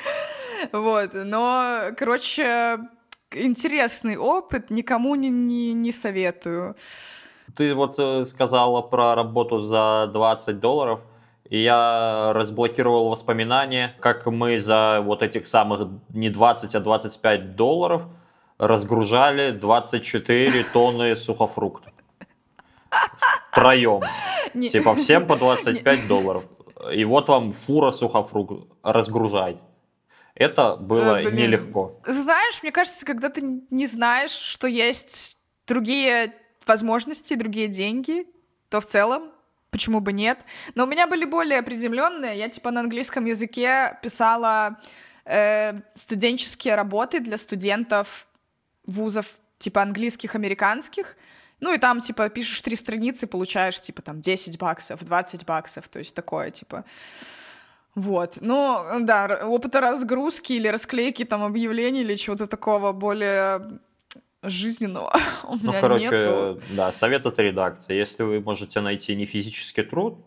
вот, 0.72 1.12
но, 1.14 1.92
короче, 1.98 2.80
интересный 3.34 4.18
опыт, 4.18 4.70
никому 4.70 5.16
не, 5.16 5.30
не, 5.30 5.74
не 5.74 5.92
советую. 5.92 6.76
Ты 7.56 7.74
вот 7.74 7.96
э, 7.98 8.26
сказала 8.26 8.82
про 8.82 9.16
работу 9.16 9.60
за 9.60 10.10
20 10.14 10.60
долларов, 10.60 11.02
и 11.50 11.62
я 11.62 12.32
разблокировал 12.34 13.10
воспоминания, 13.10 13.96
как 14.00 14.26
мы 14.26 14.58
за 14.58 15.02
вот 15.04 15.22
этих 15.22 15.48
самых 15.48 15.90
не 16.10 16.30
20, 16.30 16.76
а 16.76 16.80
25 16.80 17.56
долларов 17.56 18.04
разгружали 18.58 19.52
24 19.52 20.64
тонны 20.66 21.16
сухофруктов. 21.16 21.92
Втроем. 23.52 24.02
Типа 24.54 24.96
всем 24.96 25.28
по 25.28 25.36
25 25.38 26.08
долларов. 26.08 26.44
И 26.94 27.04
вот 27.06 27.28
вам 27.28 27.52
фура 27.52 27.92
сухофруктов. 27.92 28.66
Разгружайте. 28.84 29.64
Это 30.36 30.76
было 30.76 31.22
э, 31.22 31.32
нелегко. 31.32 32.00
Знаешь, 32.06 32.62
мне 32.64 32.72
кажется, 32.72 33.06
когда 33.06 33.30
ты 33.30 33.42
не 33.70 33.88
знаешь, 33.88 34.32
что 34.32 34.68
есть 34.68 35.38
другие 35.68 36.34
возможности, 36.66 37.34
другие 37.34 37.68
деньги, 37.68 38.28
то 38.70 38.82
в 38.82 38.86
целом 38.86 39.32
почему 39.70 40.00
бы 40.00 40.14
нет. 40.14 40.40
Но 40.76 40.84
у 40.84 40.88
меня 40.88 41.08
были 41.08 41.26
более 41.26 41.62
приземленные. 41.62 42.38
Я 42.38 42.50
типа 42.50 42.72
на 42.72 42.82
английском 42.82 43.26
языке 43.26 43.98
писала 44.02 44.80
э, 45.26 45.80
студенческие 45.94 46.76
работы 46.76 47.20
для 47.20 47.38
студентов 47.38 48.28
вузов 48.86 49.28
типа 49.60 49.82
английских, 49.82 50.36
американских. 50.36 51.16
Ну 51.60 51.74
и 51.74 51.78
там, 51.78 52.02
типа, 52.02 52.28
пишешь 52.30 52.60
три 52.62 52.76
страницы, 52.76 53.28
получаешь, 53.28 53.80
типа, 53.80 54.02
там, 54.02 54.20
10 54.20 54.58
баксов, 54.58 55.06
20 55.06 55.46
баксов, 55.46 55.88
то 55.88 56.00
есть 56.00 56.16
такое, 56.16 56.50
типа... 56.50 56.84
Вот, 57.96 58.38
ну, 58.40 58.86
да, 59.02 59.42
опыта 59.44 59.82
разгрузки 59.82 60.54
или 60.54 60.70
расклейки 60.70 61.26
там 61.26 61.44
объявлений 61.44 62.02
или 62.02 62.16
чего-то 62.16 62.48
такого 62.48 62.94
более 62.94 63.80
жизненного 64.44 65.14
у 65.44 65.56
ну, 65.62 65.72
меня 65.72 65.82
короче, 65.82 66.06
нету. 66.06 66.62
да, 66.72 66.92
совет 66.92 67.26
от 67.26 67.38
редакции. 67.40 67.94
Если 67.94 68.24
вы 68.24 68.40
можете 68.40 68.82
найти 68.82 69.16
не 69.16 69.26
физический 69.26 69.84
труд, 69.84 70.20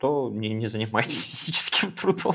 то 0.00 0.30
не, 0.32 0.48
не 0.54 0.66
занимайтесь 0.66 1.24
физическим 1.30 1.92
трудом. 1.92 2.34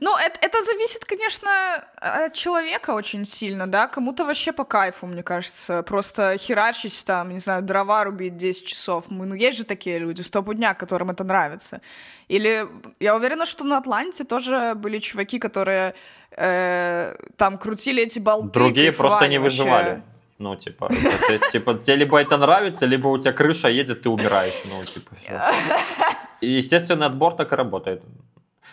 Ну, 0.00 0.16
это, 0.16 0.38
это 0.42 0.64
зависит, 0.64 1.04
конечно, 1.04 1.48
от 1.96 2.34
человека 2.34 2.90
очень 2.90 3.24
сильно, 3.24 3.66
да, 3.66 3.88
кому-то 3.88 4.24
вообще 4.24 4.52
по 4.52 4.64
кайфу, 4.64 5.06
мне 5.06 5.22
кажется, 5.22 5.82
просто 5.82 6.36
херачить 6.38 7.04
там, 7.06 7.30
не 7.30 7.38
знаю, 7.38 7.62
дрова 7.62 8.04
рубить 8.04 8.36
10 8.36 8.66
часов, 8.66 9.04
ну, 9.08 9.34
есть 9.34 9.56
же 9.56 9.64
такие 9.64 9.98
люди, 9.98 10.22
стопудня, 10.22 10.74
которым 10.74 11.10
это 11.10 11.24
нравится. 11.24 11.80
Или 12.28 12.66
я 13.00 13.16
уверена, 13.16 13.46
что 13.46 13.64
на 13.64 13.78
Атланте 13.78 14.24
тоже 14.24 14.74
были 14.74 14.98
чуваки, 14.98 15.38
которые 15.38 15.94
э, 16.36 17.16
там 17.36 17.56
крутили 17.56 18.02
эти 18.02 18.18
болты. 18.18 18.50
Другие 18.50 18.92
просто 18.92 19.28
не 19.28 19.38
вообще. 19.38 19.62
выживали. 19.62 20.02
Ну, 20.38 20.54
типа, 20.54 20.92
это, 21.30 21.50
типа, 21.50 21.74
тебе 21.74 21.96
либо 21.96 22.18
это 22.20 22.36
нравится, 22.36 22.84
либо 22.84 23.08
у 23.08 23.18
тебя 23.18 23.32
крыша 23.32 23.68
едет, 23.68 24.02
ты 24.02 24.10
умираешь. 24.10 24.62
Ну, 24.70 24.84
типа, 24.84 25.16
все. 25.18 25.40
И 26.40 26.46
естественный 26.58 27.06
отбор 27.06 27.34
так 27.34 27.52
и 27.52 27.56
работает. 27.56 28.02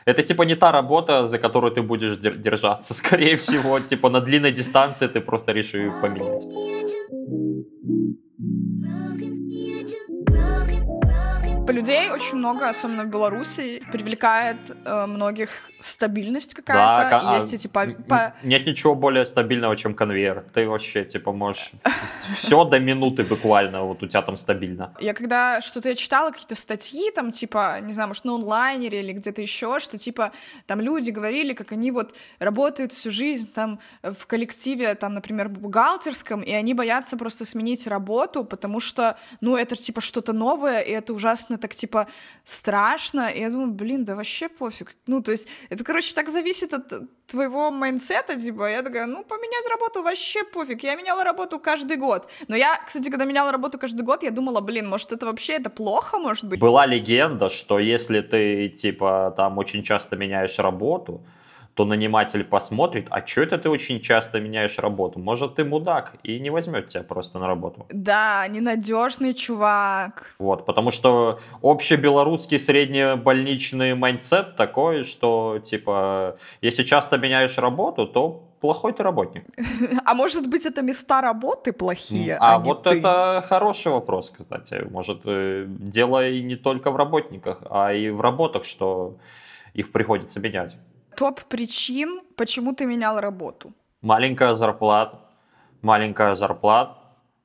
Это 0.05 0.21
типа 0.23 0.43
не 0.43 0.55
та 0.55 0.71
работа, 0.71 1.27
за 1.27 1.39
которую 1.39 1.71
ты 1.71 1.81
будешь 1.81 2.17
держаться, 2.17 2.93
скорее 2.97 3.35
всего. 3.35 3.79
Типа 3.79 4.09
на 4.09 4.21
длинной 4.21 4.51
дистанции 4.51 5.07
ты 5.07 5.21
просто 5.21 5.53
решишь 5.53 5.93
поменять. 6.01 6.43
Людей 11.71 12.09
очень 12.09 12.37
много, 12.37 12.69
особенно 12.69 13.03
в 13.03 13.07
Беларуси, 13.07 13.81
привлекает 13.91 14.57
э, 14.85 15.05
многих 15.05 15.49
стабильность 15.79 16.53
какая-то. 16.53 17.09
Да, 17.09 17.35
есть 17.35 17.53
эти 17.53 17.67
по, 17.67 17.85
по... 18.07 18.33
Нет 18.43 18.67
ничего 18.67 18.95
более 18.95 19.25
стабильного, 19.25 19.75
чем 19.75 19.95
конвейер. 19.95 20.43
Ты 20.53 20.67
вообще, 20.67 21.05
типа, 21.05 21.31
можешь 21.31 21.71
все 22.35 22.63
до 22.65 22.79
минуты 22.79 23.23
буквально, 23.23 23.83
вот 23.83 24.03
у 24.03 24.07
тебя 24.07 24.21
там 24.21 24.37
стабильно. 24.37 24.93
Я 24.99 25.13
когда 25.13 25.61
что-то 25.61 25.89
я 25.89 25.95
читала, 25.95 26.31
какие-то 26.31 26.55
статьи, 26.55 27.11
там, 27.11 27.31
типа, 27.31 27.79
не 27.81 27.93
знаю, 27.93 28.09
может, 28.09 28.25
на 28.25 28.35
онлайнере 28.35 28.99
или 28.99 29.13
где-то 29.13 29.41
еще, 29.41 29.79
что, 29.79 29.97
типа, 29.97 30.31
там 30.67 30.81
люди 30.81 31.11
говорили, 31.11 31.53
как 31.53 31.71
они 31.71 31.91
вот 31.91 32.13
работают 32.39 32.91
всю 32.91 33.09
жизнь 33.11 33.49
там 33.53 33.79
в 34.03 34.25
коллективе, 34.27 34.95
там, 34.95 35.13
например, 35.13 35.49
бухгалтерском, 35.49 36.41
и 36.41 36.51
они 36.51 36.73
боятся 36.73 37.17
просто 37.17 37.45
сменить 37.45 37.87
работу, 37.87 38.43
потому 38.43 38.79
что, 38.79 39.17
ну, 39.41 39.55
это, 39.55 39.75
типа, 39.75 40.01
что-то 40.01 40.33
новое, 40.33 40.81
и 40.81 40.91
это 40.91 41.13
ужасно 41.53 41.57
так, 41.57 41.75
типа, 41.75 42.07
страшно. 42.45 43.29
И 43.29 43.39
я 43.39 43.49
думаю, 43.49 43.71
блин, 43.71 44.05
да 44.05 44.15
вообще 44.15 44.49
пофиг. 44.49 44.95
Ну, 45.07 45.21
то 45.21 45.31
есть 45.31 45.47
это, 45.69 45.83
короче, 45.83 46.13
так 46.15 46.29
зависит 46.29 46.73
от 46.73 46.93
твоего 47.27 47.71
майнсета, 47.71 48.35
типа, 48.35 48.69
я 48.69 48.81
такая, 48.81 49.07
ну, 49.07 49.23
поменять 49.23 49.67
работу 49.69 50.03
вообще 50.03 50.43
пофиг, 50.43 50.83
я 50.83 50.95
меняла 50.95 51.23
работу 51.23 51.59
каждый 51.59 51.97
год. 51.97 52.29
Но 52.47 52.55
я, 52.55 52.79
кстати, 52.85 53.09
когда 53.09 53.25
меняла 53.25 53.51
работу 53.51 53.79
каждый 53.79 54.01
год, 54.05 54.23
я 54.23 54.31
думала, 54.31 54.61
блин, 54.61 54.89
может, 54.89 55.11
это 55.11 55.25
вообще, 55.25 55.53
это 55.53 55.69
плохо, 55.69 56.19
может 56.19 56.45
быть? 56.45 56.59
Была 56.59 56.85
легенда, 56.85 57.49
что 57.49 57.79
если 57.79 58.21
ты, 58.21 58.69
типа, 58.69 59.33
там 59.37 59.57
очень 59.57 59.83
часто 59.83 60.17
меняешь 60.17 60.59
работу, 60.59 61.21
то 61.75 61.85
наниматель 61.85 62.43
посмотрит, 62.43 63.07
а 63.09 63.25
что 63.25 63.41
это 63.41 63.57
ты 63.57 63.69
очень 63.69 63.99
часто 63.99 64.39
меняешь 64.39 64.77
работу? 64.77 65.19
Может, 65.19 65.55
ты 65.55 65.63
мудак 65.63 66.13
и 66.23 66.39
не 66.39 66.51
возьмет 66.51 66.89
тебя 66.89 67.03
просто 67.03 67.39
на 67.39 67.47
работу. 67.47 67.85
Да, 67.89 68.47
ненадежный 68.47 69.33
чувак. 69.33 70.35
Вот, 70.39 70.65
потому 70.65 70.91
что 70.91 71.39
общебелорусский 71.63 72.59
среднебольничный 72.59 73.95
mindset 73.95 74.55
такой, 74.55 75.03
что, 75.03 75.59
типа, 75.65 76.37
если 76.61 76.83
часто 76.83 77.17
меняешь 77.17 77.57
работу, 77.57 78.05
то 78.05 78.43
плохой 78.61 78.93
ты 78.93 79.03
работник. 79.03 79.43
А 80.05 80.13
может 80.13 80.47
быть, 80.47 80.65
это 80.65 80.81
места 80.81 81.21
работы 81.21 81.73
плохие? 81.73 82.37
А, 82.39 82.55
а 82.55 82.59
вот 82.59 82.83
ты? 82.83 82.99
это 82.99 83.43
хороший 83.49 83.91
вопрос, 83.91 84.29
кстати. 84.29 84.85
Может, 84.91 85.21
э, 85.25 85.65
дело 85.67 86.29
и 86.29 86.43
не 86.43 86.55
только 86.55 86.91
в 86.91 86.95
работниках, 86.95 87.63
а 87.69 87.93
и 87.93 88.09
в 88.09 88.21
работах, 88.21 88.65
что 88.65 89.17
их 89.73 89.91
приходится 89.91 90.39
менять. 90.39 90.77
Топ 91.15 91.41
причин, 91.49 92.21
почему 92.35 92.73
ты 92.73 92.85
менял 92.85 93.19
работу? 93.19 93.73
Маленькая 94.01 94.55
зарплата, 94.55 95.19
маленькая 95.81 96.35
зарплата 96.35 96.97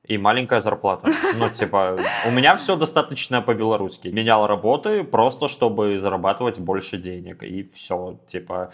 и 0.03 0.17
маленькая 0.17 0.61
зарплата. 0.61 1.09
Ну, 1.37 1.49
типа, 1.49 1.97
у 2.27 2.31
меня 2.31 2.55
все 2.55 2.75
достаточно 2.75 3.41
по-белорусски. 3.41 4.09
Менял 4.09 4.47
работы 4.47 5.03
просто, 5.03 5.47
чтобы 5.47 5.99
зарабатывать 5.99 6.59
больше 6.59 6.97
денег. 6.97 7.43
И 7.43 7.69
все, 7.73 8.19
типа... 8.27 8.71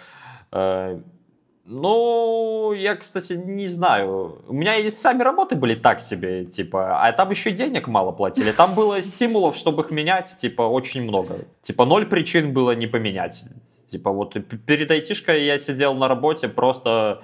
Ну, 1.68 2.74
я, 2.74 2.96
кстати, 2.96 3.34
не 3.34 3.68
знаю. 3.68 4.44
У 4.48 4.54
меня 4.54 4.76
и 4.78 4.92
сами 4.92 5.24
работы 5.24 5.56
были 5.56 5.74
так 5.74 6.00
себе, 6.00 6.46
типа, 6.46 7.04
а 7.04 7.12
там 7.12 7.32
еще 7.32 7.52
денег 7.52 7.88
мало 7.88 8.12
платили. 8.12 8.52
Там 8.52 8.76
было 8.76 9.02
стимулов, 9.02 9.56
чтобы 9.56 9.82
их 9.82 9.90
менять, 9.90 10.38
типа, 10.40 10.62
очень 10.62 11.02
много. 11.02 11.40
Типа, 11.64 11.86
ноль 11.86 12.06
причин 12.06 12.54
было 12.54 12.76
не 12.76 12.86
поменять. 12.86 13.46
Типа, 13.88 14.12
вот 14.12 14.34
перед 14.68 14.92
айтишкой 14.92 15.44
я 15.46 15.58
сидел 15.58 15.96
на 15.96 16.08
работе 16.08 16.50
просто 16.50 17.24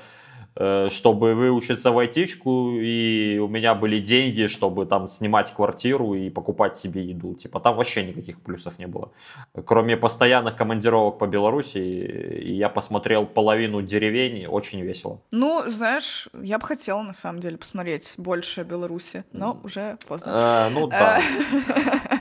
чтобы 0.55 1.34
выучиться 1.34 1.91
в 1.91 2.00
айтичку, 2.00 2.72
и 2.74 3.39
у 3.39 3.48
меня 3.48 3.74
были 3.74 4.00
деньги, 4.00 4.48
чтобы 4.48 4.86
там 4.86 5.08
снимать 5.08 5.53
квартиру 5.53 6.13
и 6.13 6.29
покупать 6.29 6.75
себе 6.75 7.03
еду. 7.03 7.36
Типа 7.36 7.60
там 7.60 7.75
вообще 7.75 8.03
никаких 8.03 8.41
плюсов 8.41 8.77
не 8.79 8.88
было. 8.88 9.12
Кроме 9.65 9.98
постоянных 9.98 10.55
командировок 10.55 11.20
по 11.20 11.27
Беларуси, 11.27 11.77
я 12.43 12.70
посмотрел 12.70 13.25
половину 13.25 13.81
деревень, 13.81 14.46
очень 14.46 14.81
весело. 14.81 15.22
Ну, 15.31 15.63
знаешь, 15.67 16.27
я 16.41 16.58
бы 16.58 16.65
хотела 16.65 17.01
на 17.01 17.13
самом 17.13 17.39
деле 17.39 17.58
посмотреть 17.58 18.13
больше 18.17 18.63
Беларуси, 18.63 19.24
но 19.31 19.60
уже 19.63 19.98
поздно. 20.08 20.70
Э, 20.70 20.74
ну 20.74 20.88
да. 20.88 21.22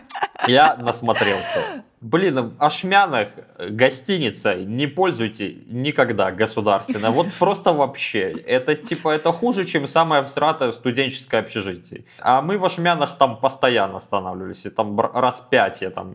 Я 0.51 0.77
насмотрелся. 0.77 1.85
Блин, 2.01 2.41
в 2.41 2.55
Ашмянах 2.59 3.29
гостиница 3.59 4.55
не 4.55 4.87
пользуйте 4.87 5.57
никогда 5.67 6.31
государственно. 6.31 7.11
Вот 7.11 7.27
просто 7.39 7.73
вообще. 7.73 8.29
Это 8.47 8.75
типа, 8.75 9.11
это 9.11 9.33
хуже, 9.33 9.67
чем 9.67 9.87
самое 9.87 10.23
всратое 10.23 10.73
студенческое 10.73 11.43
общежитие. 11.43 12.05
А 12.19 12.41
мы 12.41 12.57
в 12.57 12.65
Ашмянах 12.65 13.19
там 13.19 13.37
постоянно 13.37 13.99
останавливались. 13.99 14.65
И 14.65 14.71
там 14.71 14.99
раз 14.99 15.47
пять 15.51 15.83
я 15.83 15.91
там 15.91 16.15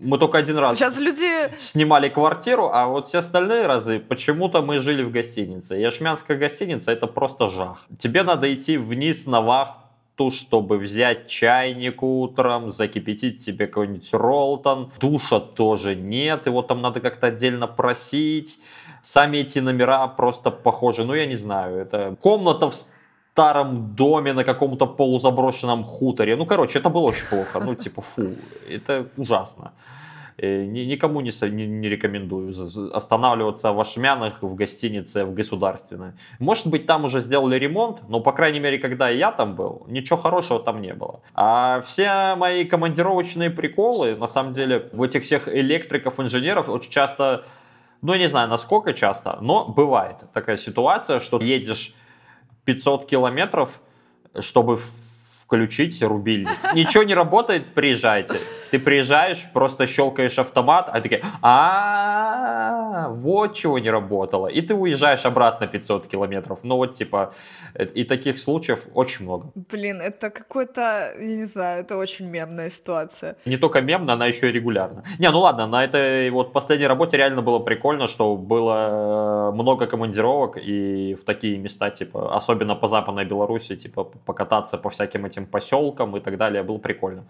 мы 0.00 0.18
только 0.18 0.38
один 0.38 0.58
раз 0.58 0.76
Сейчас 0.76 0.98
люди... 0.98 1.58
снимали 1.58 2.08
квартиру, 2.08 2.70
а 2.72 2.86
вот 2.86 3.08
все 3.08 3.18
остальные 3.18 3.66
разы 3.66 3.98
почему-то 3.98 4.62
мы 4.62 4.78
жили 4.78 5.02
в 5.02 5.10
гостинице. 5.10 5.80
И 5.80 5.84
Ашмянская 5.84 6.36
гостиница 6.36 6.92
это 6.92 7.06
просто 7.06 7.48
жах. 7.48 7.84
Тебе 7.98 8.22
надо 8.22 8.52
идти 8.52 8.76
вниз 8.76 9.26
на 9.26 9.40
вахту 9.40 9.85
ту, 10.16 10.30
чтобы 10.30 10.78
взять 10.78 11.28
чайник 11.28 12.02
утром, 12.02 12.70
закипятить 12.70 13.42
себе 13.42 13.66
какой-нибудь 13.66 14.14
ролтон. 14.14 14.90
Душа 14.98 15.40
тоже 15.40 15.94
нет, 15.94 16.46
его 16.46 16.62
там 16.62 16.80
надо 16.80 17.00
как-то 17.00 17.28
отдельно 17.28 17.66
просить. 17.66 18.58
Сами 19.02 19.38
эти 19.38 19.60
номера 19.60 20.08
просто 20.08 20.50
похожи, 20.50 21.04
ну 21.04 21.14
я 21.14 21.26
не 21.26 21.36
знаю, 21.36 21.76
это 21.76 22.16
комната 22.20 22.70
в 22.70 22.74
старом 22.74 23.94
доме 23.94 24.32
на 24.32 24.44
каком-то 24.44 24.86
полузаброшенном 24.86 25.84
хуторе. 25.84 26.36
Ну, 26.36 26.46
короче, 26.46 26.78
это 26.78 26.88
было 26.88 27.08
очень 27.08 27.26
плохо. 27.26 27.60
Ну, 27.60 27.74
типа, 27.74 28.00
фу, 28.00 28.34
это 28.66 29.08
ужасно. 29.18 29.72
Э, 30.38 30.64
никому 30.66 31.22
не, 31.22 31.30
не, 31.50 31.66
не 31.66 31.88
рекомендую 31.88 32.52
останавливаться 32.92 33.72
в 33.72 33.80
Ашмянах, 33.80 34.42
в 34.42 34.54
гостинице, 34.54 35.24
в 35.24 35.32
государственной. 35.32 36.12
Может 36.38 36.66
быть, 36.66 36.84
там 36.84 37.04
уже 37.04 37.20
сделали 37.20 37.58
ремонт, 37.58 38.06
но, 38.08 38.20
по 38.20 38.32
крайней 38.32 38.60
мере, 38.60 38.78
когда 38.78 39.08
я 39.08 39.32
там 39.32 39.56
был, 39.56 39.86
ничего 39.88 40.18
хорошего 40.18 40.60
там 40.60 40.82
не 40.82 40.92
было. 40.92 41.22
А 41.34 41.80
все 41.80 42.34
мои 42.36 42.64
командировочные 42.64 43.48
приколы, 43.48 44.14
на 44.14 44.26
самом 44.26 44.52
деле, 44.52 44.90
в 44.92 45.02
этих 45.02 45.22
всех 45.22 45.48
электриков, 45.48 46.20
инженеров 46.20 46.68
очень 46.68 46.90
часто, 46.90 47.46
ну, 48.02 48.12
я 48.12 48.18
не 48.18 48.28
знаю, 48.28 48.50
насколько 48.50 48.92
часто, 48.92 49.38
но 49.40 49.66
бывает 49.66 50.16
такая 50.34 50.58
ситуация, 50.58 51.18
что 51.18 51.40
едешь 51.40 51.94
500 52.66 53.06
километров, 53.06 53.80
чтобы 54.40 54.76
включить 54.76 56.02
рубильник. 56.02 56.50
Ничего 56.74 57.04
не 57.04 57.14
работает, 57.14 57.72
приезжайте. 57.72 58.38
Ты 58.70 58.78
приезжаешь, 58.78 59.46
просто 59.52 59.86
щелкаешь 59.86 60.38
автомат, 60.38 60.88
а 60.92 61.00
такие, 61.00 61.22
а 61.42 62.95
вот 63.08 63.54
чего 63.54 63.78
не 63.78 63.90
работало. 63.90 64.48
И 64.48 64.60
ты 64.60 64.74
уезжаешь 64.74 65.24
обратно 65.24 65.66
500 65.66 66.06
километров. 66.06 66.60
Ну 66.62 66.76
вот 66.76 66.94
типа, 66.94 67.34
и 67.94 68.04
таких 68.04 68.38
случаев 68.38 68.86
очень 68.94 69.24
много. 69.24 69.50
Блин, 69.54 70.00
это 70.00 70.30
какой-то, 70.30 71.12
я 71.18 71.36
не 71.36 71.44
знаю, 71.44 71.82
это 71.82 71.96
очень 71.96 72.26
мемная 72.26 72.70
ситуация. 72.70 73.36
Не 73.44 73.56
только 73.56 73.80
мемно, 73.80 74.12
она 74.12 74.26
еще 74.26 74.48
и 74.48 74.52
регулярно. 74.52 75.04
Не, 75.18 75.30
ну 75.30 75.40
ладно, 75.40 75.66
на 75.66 75.84
этой 75.84 76.30
вот 76.30 76.52
последней 76.52 76.86
работе 76.86 77.16
реально 77.16 77.42
было 77.42 77.58
прикольно, 77.58 78.06
что 78.06 78.36
было 78.36 79.50
э, 79.50 79.54
много 79.54 79.86
командировок 79.86 80.56
и 80.56 81.14
в 81.14 81.24
такие 81.24 81.58
места, 81.58 81.90
типа, 81.90 82.36
особенно 82.36 82.74
по 82.74 82.88
Западной 82.88 83.24
Беларуси, 83.24 83.76
типа, 83.76 84.04
покататься 84.04 84.78
по 84.78 84.90
всяким 84.90 85.26
этим 85.26 85.46
поселкам 85.46 86.16
и 86.16 86.20
так 86.20 86.36
далее, 86.36 86.62
было 86.62 86.78
прикольно. 86.78 87.24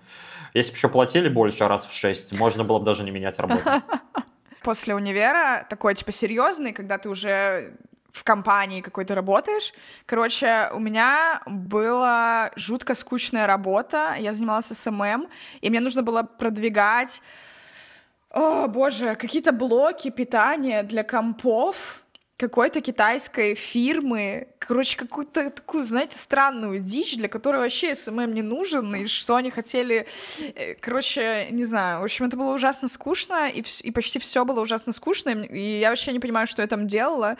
Если 0.55 0.73
бы 0.73 0.77
еще 0.77 0.89
платили 0.89 1.29
больше 1.29 1.69
раз 1.69 1.87
в 1.87 1.93
шесть, 1.93 2.39
можно 2.39 2.65
было 2.65 2.79
бы 2.79 2.85
даже 2.85 3.05
не 3.05 3.11
менять 3.11 3.39
работу. 3.39 3.63
После 4.67 4.97
универа 4.97 5.65
такой, 5.71 5.95
типа, 5.95 6.11
серьезный, 6.11 6.73
когда 6.73 6.99
ты 6.99 7.09
уже 7.09 7.73
в 8.11 8.25
компании 8.25 8.81
какой-то 8.81 9.15
работаешь. 9.15 9.73
Короче, 10.07 10.71
у 10.75 10.81
меня 10.81 11.41
была 11.47 12.51
жутко 12.57 12.97
скучная 12.97 13.47
работа, 13.47 14.17
я 14.19 14.33
занималась 14.33 14.67
СММ, 14.67 15.29
и 15.61 15.71
мне 15.71 15.79
нужно 15.79 16.03
было 16.03 16.25
продвигать, 16.25 17.23
о, 18.31 18.67
боже, 18.67 19.15
какие-то 19.15 19.53
блоки 19.53 20.11
питания 20.11 20.83
для 20.83 21.05
компов, 21.05 22.03
какой-то 22.37 22.83
китайской 22.83 23.55
фирмы, 23.55 24.49
короче, 24.59 24.99
какую-то 24.99 25.51
такую, 25.51 25.85
знаете, 25.85 26.19
странную 26.19 26.81
дичь, 26.81 27.17
для 27.17 27.29
которой 27.29 27.63
вообще 27.63 27.95
СММ 27.95 28.35
не 28.35 28.43
нужен, 28.43 28.95
и 28.95 29.07
что 29.07 29.37
они 29.37 29.51
хотели, 29.51 30.07
э, 30.55 30.75
короче, 30.75 31.49
не 31.51 31.65
знаю, 31.65 32.01
в 32.01 32.05
общем, 32.05 32.27
это 32.27 32.37
было 32.37 32.53
ужасно 32.53 32.89
скучно, 32.89 33.49
и, 33.49 33.65
и 33.83 33.91
почти 33.91 34.19
все 34.19 34.45
было 34.45 34.61
ужасно 34.61 34.93
скучно, 34.93 35.31
и 35.31 35.81
я 35.81 35.89
вообще 35.89 36.13
не 36.13 36.21
понимаю, 36.21 36.47
что 36.47 36.61
я 36.61 36.69
там 36.69 36.87
делала, 36.87 37.39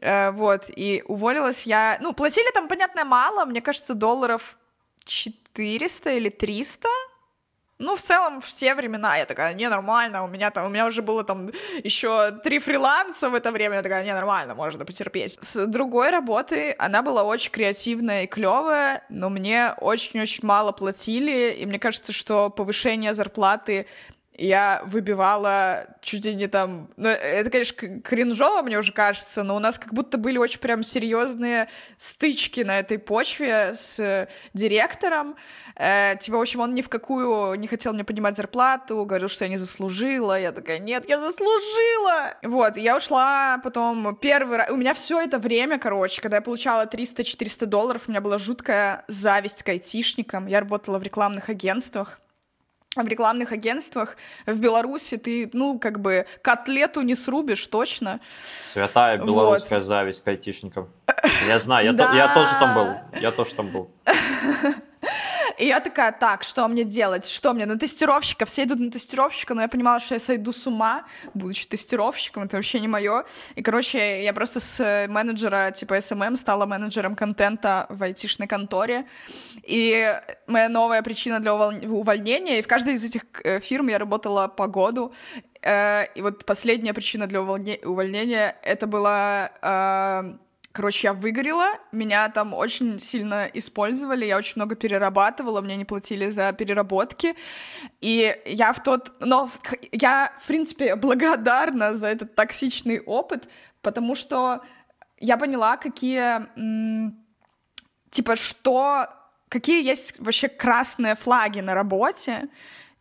э, 0.00 0.30
вот, 0.30 0.64
и 0.68 1.02
уволилась 1.06 1.66
я, 1.66 1.98
ну, 2.00 2.14
платили 2.14 2.50
там, 2.54 2.68
понятно, 2.68 3.04
мало, 3.04 3.44
мне 3.44 3.60
кажется, 3.60 3.92
долларов 3.92 4.56
400 5.04 6.10
или 6.10 6.30
300, 6.30 6.88
ну, 7.82 7.96
в 7.96 8.00
целом, 8.00 8.40
в 8.40 8.46
те 8.54 8.74
времена 8.74 9.16
я 9.16 9.26
такая, 9.26 9.54
не, 9.54 9.68
нормально, 9.68 10.24
у 10.24 10.28
меня 10.28 10.50
там, 10.50 10.66
у 10.66 10.68
меня 10.68 10.86
уже 10.86 11.02
было 11.02 11.24
там 11.24 11.50
еще 11.84 12.30
три 12.30 12.58
фриланса 12.58 13.28
в 13.28 13.34
это 13.34 13.50
время, 13.50 13.76
я 13.76 13.82
такая, 13.82 14.04
не, 14.04 14.14
нормально, 14.14 14.54
можно 14.54 14.84
потерпеть. 14.84 15.38
С 15.40 15.66
другой 15.66 16.10
работы 16.10 16.74
она 16.78 17.02
была 17.02 17.24
очень 17.24 17.50
креативная 17.50 18.24
и 18.24 18.26
клевая, 18.26 19.04
но 19.08 19.28
мне 19.30 19.74
очень-очень 19.80 20.46
мало 20.46 20.72
платили, 20.72 21.52
и 21.52 21.66
мне 21.66 21.78
кажется, 21.78 22.12
что 22.12 22.50
повышение 22.50 23.14
зарплаты 23.14 23.86
я 24.34 24.80
выбивала 24.84 25.86
чуть 26.00 26.24
ли 26.24 26.34
не 26.34 26.46
там... 26.46 26.88
Ну, 26.96 27.08
это, 27.08 27.50
конечно, 27.50 28.00
кринжово, 28.00 28.62
мне 28.62 28.78
уже 28.78 28.92
кажется, 28.92 29.42
но 29.42 29.54
у 29.54 29.58
нас 29.58 29.78
как 29.78 29.92
будто 29.92 30.16
были 30.16 30.38
очень 30.38 30.58
прям 30.58 30.82
серьезные 30.82 31.68
стычки 31.98 32.60
на 32.60 32.78
этой 32.78 32.98
почве 32.98 33.74
с 33.74 34.28
директором. 34.54 35.36
Э, 35.76 36.16
типа, 36.18 36.38
в 36.38 36.40
общем, 36.40 36.60
он 36.60 36.74
ни 36.74 36.80
в 36.80 36.88
какую 36.88 37.54
не 37.58 37.66
хотел 37.66 37.92
мне 37.92 38.04
поднимать 38.04 38.36
зарплату, 38.36 39.04
говорил, 39.04 39.28
что 39.28 39.44
я 39.44 39.50
не 39.50 39.58
заслужила. 39.58 40.38
Я 40.38 40.52
такая, 40.52 40.78
нет, 40.78 41.08
я 41.08 41.20
заслужила! 41.20 42.34
Вот, 42.42 42.76
я 42.78 42.96
ушла 42.96 43.58
потом 43.62 44.16
первый 44.16 44.58
раз... 44.58 44.70
У 44.70 44.76
меня 44.76 44.94
все 44.94 45.20
это 45.20 45.38
время, 45.38 45.78
короче, 45.78 46.22
когда 46.22 46.38
я 46.38 46.42
получала 46.42 46.86
300-400 46.86 47.66
долларов, 47.66 48.02
у 48.06 48.10
меня 48.10 48.22
была 48.22 48.38
жуткая 48.38 49.04
зависть 49.08 49.62
к 49.62 49.68
айтишникам. 49.68 50.46
Я 50.46 50.60
работала 50.60 50.98
в 50.98 51.02
рекламных 51.02 51.50
агентствах 51.50 52.21
в 52.96 53.06
рекламных 53.06 53.52
агентствах 53.52 54.16
в 54.46 54.58
Беларуси 54.58 55.16
ты, 55.16 55.48
ну, 55.52 55.78
как 55.78 56.00
бы 56.00 56.26
котлету 56.42 57.00
не 57.00 57.14
срубишь 57.14 57.66
точно. 57.66 58.20
Святая 58.72 59.18
белорусская 59.18 59.78
вот. 59.78 59.86
зависть 59.86 60.22
к 60.22 60.28
айтишникам. 60.28 60.88
Я 61.46 61.58
знаю, 61.58 61.86
я, 61.86 61.92
то, 61.92 62.12
я 62.14 62.34
тоже 62.34 62.50
там 62.60 62.74
был. 62.74 63.20
Я 63.20 63.32
тоже 63.32 63.54
там 63.54 63.68
был. 63.70 63.90
И 65.58 65.66
я 65.66 65.80
такая, 65.80 66.12
так, 66.12 66.42
что 66.42 66.66
мне 66.68 66.84
делать? 66.84 67.28
Что 67.28 67.52
мне? 67.52 67.66
На 67.66 67.78
тестировщика. 67.78 68.44
Все 68.46 68.64
идут 68.64 68.80
на 68.80 68.90
тестировщика, 68.90 69.54
но 69.54 69.62
я 69.62 69.68
понимала, 69.68 70.00
что 70.00 70.14
я 70.14 70.20
сойду 70.20 70.52
с 70.52 70.66
ума, 70.66 71.04
будучи 71.34 71.66
тестировщиком. 71.66 72.44
Это 72.44 72.56
вообще 72.56 72.80
не 72.80 72.88
мое. 72.88 73.24
И, 73.54 73.62
короче, 73.62 74.22
я 74.22 74.32
просто 74.32 74.60
с 74.60 75.06
менеджера 75.08 75.70
типа 75.70 75.98
SMM 75.98 76.36
стала 76.36 76.66
менеджером 76.66 77.14
контента 77.14 77.86
в 77.88 78.02
айтишной 78.02 78.48
конторе. 78.48 79.06
И 79.62 80.14
моя 80.46 80.68
новая 80.68 81.02
причина 81.02 81.40
для 81.40 81.54
увольнения, 81.54 82.58
и 82.58 82.62
в 82.62 82.68
каждой 82.68 82.94
из 82.94 83.04
этих 83.04 83.22
э, 83.44 83.60
фирм 83.60 83.88
я 83.88 83.98
работала 83.98 84.48
по 84.48 84.66
году, 84.66 85.12
э, 85.62 86.06
и 86.14 86.22
вот 86.22 86.44
последняя 86.44 86.94
причина 86.94 87.26
для 87.26 87.40
увольнения, 87.40 88.56
это 88.62 88.86
была 88.86 89.50
э, 89.62 90.36
Короче, 90.72 91.08
я 91.08 91.12
выгорела, 91.12 91.78
меня 91.92 92.30
там 92.30 92.54
очень 92.54 92.98
сильно 92.98 93.46
использовали, 93.52 94.24
я 94.24 94.38
очень 94.38 94.54
много 94.56 94.74
перерабатывала, 94.74 95.60
мне 95.60 95.76
не 95.76 95.84
платили 95.84 96.30
за 96.30 96.50
переработки, 96.54 97.34
и 98.00 98.34
я 98.46 98.72
в 98.72 98.82
тот... 98.82 99.12
Но 99.20 99.50
я, 99.92 100.32
в 100.40 100.46
принципе, 100.46 100.96
благодарна 100.96 101.92
за 101.92 102.08
этот 102.08 102.34
токсичный 102.34 103.00
опыт, 103.00 103.48
потому 103.82 104.14
что 104.14 104.62
я 105.18 105.36
поняла, 105.36 105.76
какие... 105.76 106.46
Типа, 108.10 108.36
что... 108.36 109.08
Какие 109.50 109.84
есть 109.84 110.18
вообще 110.18 110.48
красные 110.48 111.14
флаги 111.14 111.60
на 111.60 111.74
работе, 111.74 112.48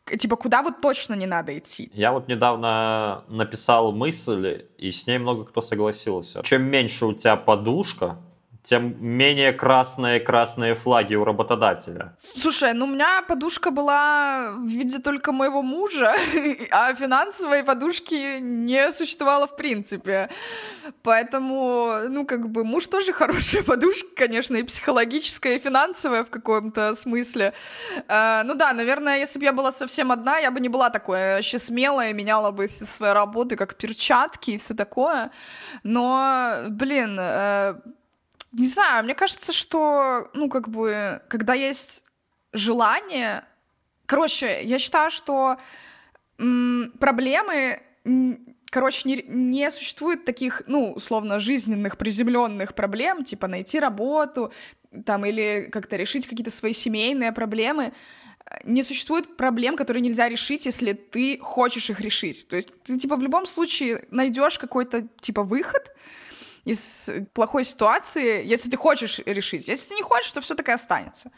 типа, 0.05 0.35
куда 0.35 0.61
вот 0.61 0.81
точно 0.81 1.13
не 1.13 1.25
надо 1.25 1.57
идти? 1.57 1.89
Я 1.93 2.11
вот 2.11 2.27
недавно 2.27 3.23
написал 3.27 3.91
мысль, 3.91 4.65
и 4.77 4.91
с 4.91 5.07
ней 5.07 5.17
много 5.17 5.45
кто 5.45 5.61
согласился. 5.61 6.41
Чем 6.43 6.63
меньше 6.63 7.05
у 7.05 7.13
тебя 7.13 7.35
подушка, 7.35 8.17
тем 8.63 8.95
менее 8.99 9.53
красные 9.53 10.19
красные 10.19 10.75
флаги 10.75 11.15
у 11.15 11.23
работодателя. 11.23 12.15
Слушай, 12.37 12.73
ну 12.73 12.85
у 12.85 12.89
меня 12.89 13.21
подушка 13.27 13.71
была 13.71 14.51
в 14.57 14.67
виде 14.67 14.99
только 14.99 15.31
моего 15.31 15.61
мужа, 15.61 16.13
а 16.71 16.93
финансовой 16.93 17.63
подушки 17.63 18.39
не 18.39 18.91
существовало 18.91 19.47
в 19.47 19.55
принципе. 19.55 20.29
Поэтому, 21.03 22.09
ну, 22.09 22.25
как 22.25 22.49
бы, 22.49 22.63
муж 22.63 22.87
тоже 22.87 23.13
хорошая 23.21 23.63
подушка, 23.63 24.07
конечно, 24.15 24.57
и 24.57 24.63
психологическая, 24.63 25.55
и 25.55 25.59
финансовая 25.59 26.23
в 26.23 26.29
каком-то 26.29 26.93
смысле. 26.95 27.53
Uh, 28.07 28.43
ну 28.43 28.55
да, 28.55 28.73
наверное, 28.73 29.19
если 29.19 29.39
бы 29.39 29.45
я 29.45 29.53
была 29.53 29.71
совсем 29.71 30.11
одна, 30.11 30.37
я 30.37 30.51
бы 30.51 30.59
не 30.59 30.69
была 30.69 30.89
такой 30.89 31.35
вообще 31.35 31.59
смелая, 31.59 32.13
меняла 32.13 32.51
бы 32.51 32.67
свои 32.67 33.11
работы 33.11 33.55
как 33.55 33.75
перчатки 33.75 34.51
и 34.51 34.57
все 34.57 34.73
такое. 34.73 35.31
Но, 35.83 36.63
блин, 36.69 37.19
uh, 37.19 37.81
не 38.51 38.67
знаю, 38.67 39.03
мне 39.03 39.15
кажется, 39.15 39.53
что, 39.53 40.29
ну, 40.33 40.49
как 40.49 40.69
бы, 40.69 41.21
когда 41.29 41.53
есть 41.53 42.03
желание... 42.53 43.43
Короче, 44.05 44.61
я 44.63 44.77
считаю, 44.79 45.11
что 45.11 45.57
м, 46.37 46.93
проблемы... 46.99 47.81
Короче, 48.69 49.01
не, 49.07 49.23
не 49.27 49.69
существует 49.69 50.23
таких, 50.23 50.63
ну, 50.67 50.93
условно, 50.93 51.39
жизненных, 51.39 51.97
приземленных 51.97 52.73
проблем, 52.73 53.23
типа 53.25 53.47
найти 53.47 53.79
работу, 53.79 54.53
там, 55.05 55.25
или 55.25 55.69
как-то 55.71 55.97
решить 55.97 56.25
какие-то 56.25 56.51
свои 56.51 56.73
семейные 56.73 57.33
проблемы 57.33 57.93
не 58.63 58.83
существует 58.83 59.37
проблем, 59.37 59.75
которые 59.75 60.01
нельзя 60.01 60.27
решить, 60.27 60.65
если 60.65 60.93
ты 60.93 61.37
хочешь 61.41 61.89
их 61.89 61.99
решить. 61.99 62.47
То 62.47 62.55
есть 62.55 62.69
ты, 62.83 62.97
типа, 62.97 63.15
в 63.15 63.21
любом 63.21 63.45
случае 63.45 64.05
найдешь 64.11 64.59
какой-то, 64.59 65.07
типа, 65.19 65.43
выход, 65.43 65.95
из 66.65 67.09
плохой 67.33 67.63
ситуации, 67.63 68.45
если 68.45 68.69
ты 68.69 68.77
хочешь 68.77 69.19
решить. 69.25 69.67
Если 69.67 69.89
ты 69.89 69.95
не 69.95 70.03
хочешь, 70.03 70.31
то 70.31 70.41
все 70.41 70.55
таки 70.55 70.71
останется. 70.71 71.31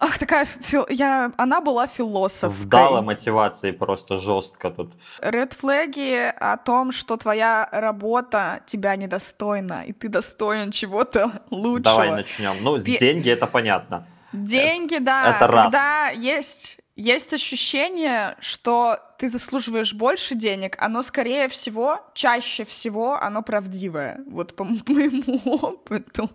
Ах, 0.00 0.18
такая 0.18 0.44
фил... 0.44 0.86
я... 0.88 1.32
Она 1.36 1.60
была 1.60 1.86
философкой. 1.86 2.64
Вдала 2.64 3.02
мотивации 3.02 3.70
просто 3.70 4.16
жестко 4.18 4.70
тут. 4.70 4.92
Ред 5.20 5.52
флаги 5.52 6.32
о 6.36 6.56
том, 6.56 6.92
что 6.92 7.16
твоя 7.16 7.68
работа 7.70 8.60
тебя 8.66 8.96
недостойна, 8.96 9.84
и 9.86 9.92
ты 9.92 10.08
достоин 10.08 10.72
чего-то 10.72 11.30
лучшего. 11.50 11.80
Давай 11.80 12.10
начнем. 12.10 12.56
Ну, 12.60 12.82
Пи... 12.82 12.98
деньги 12.98 13.30
это 13.30 13.46
понятно. 13.46 14.06
Деньги, 14.32 14.98
да. 14.98 15.36
Это 15.36 15.46
раз. 15.46 15.64
Когда 15.66 16.08
есть 16.08 16.78
есть 16.96 17.34
ощущение, 17.34 18.36
что 18.40 18.98
ты 19.18 19.28
заслуживаешь 19.28 19.94
больше 19.94 20.34
денег, 20.34 20.76
оно, 20.78 21.02
скорее 21.02 21.48
всего, 21.48 22.00
чаще 22.14 22.64
всего, 22.64 23.16
оно 23.20 23.42
правдивое. 23.42 24.20
Вот 24.26 24.54
по 24.54 24.64
моему 24.86 25.40
опыту. 25.44 26.30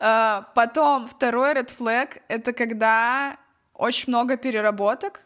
А, 0.00 0.48
потом, 0.54 1.08
второй 1.08 1.54
red 1.54 1.76
flag— 1.76 2.20
это 2.28 2.52
когда 2.52 3.38
очень 3.74 4.04
много 4.08 4.36
переработок, 4.36 5.20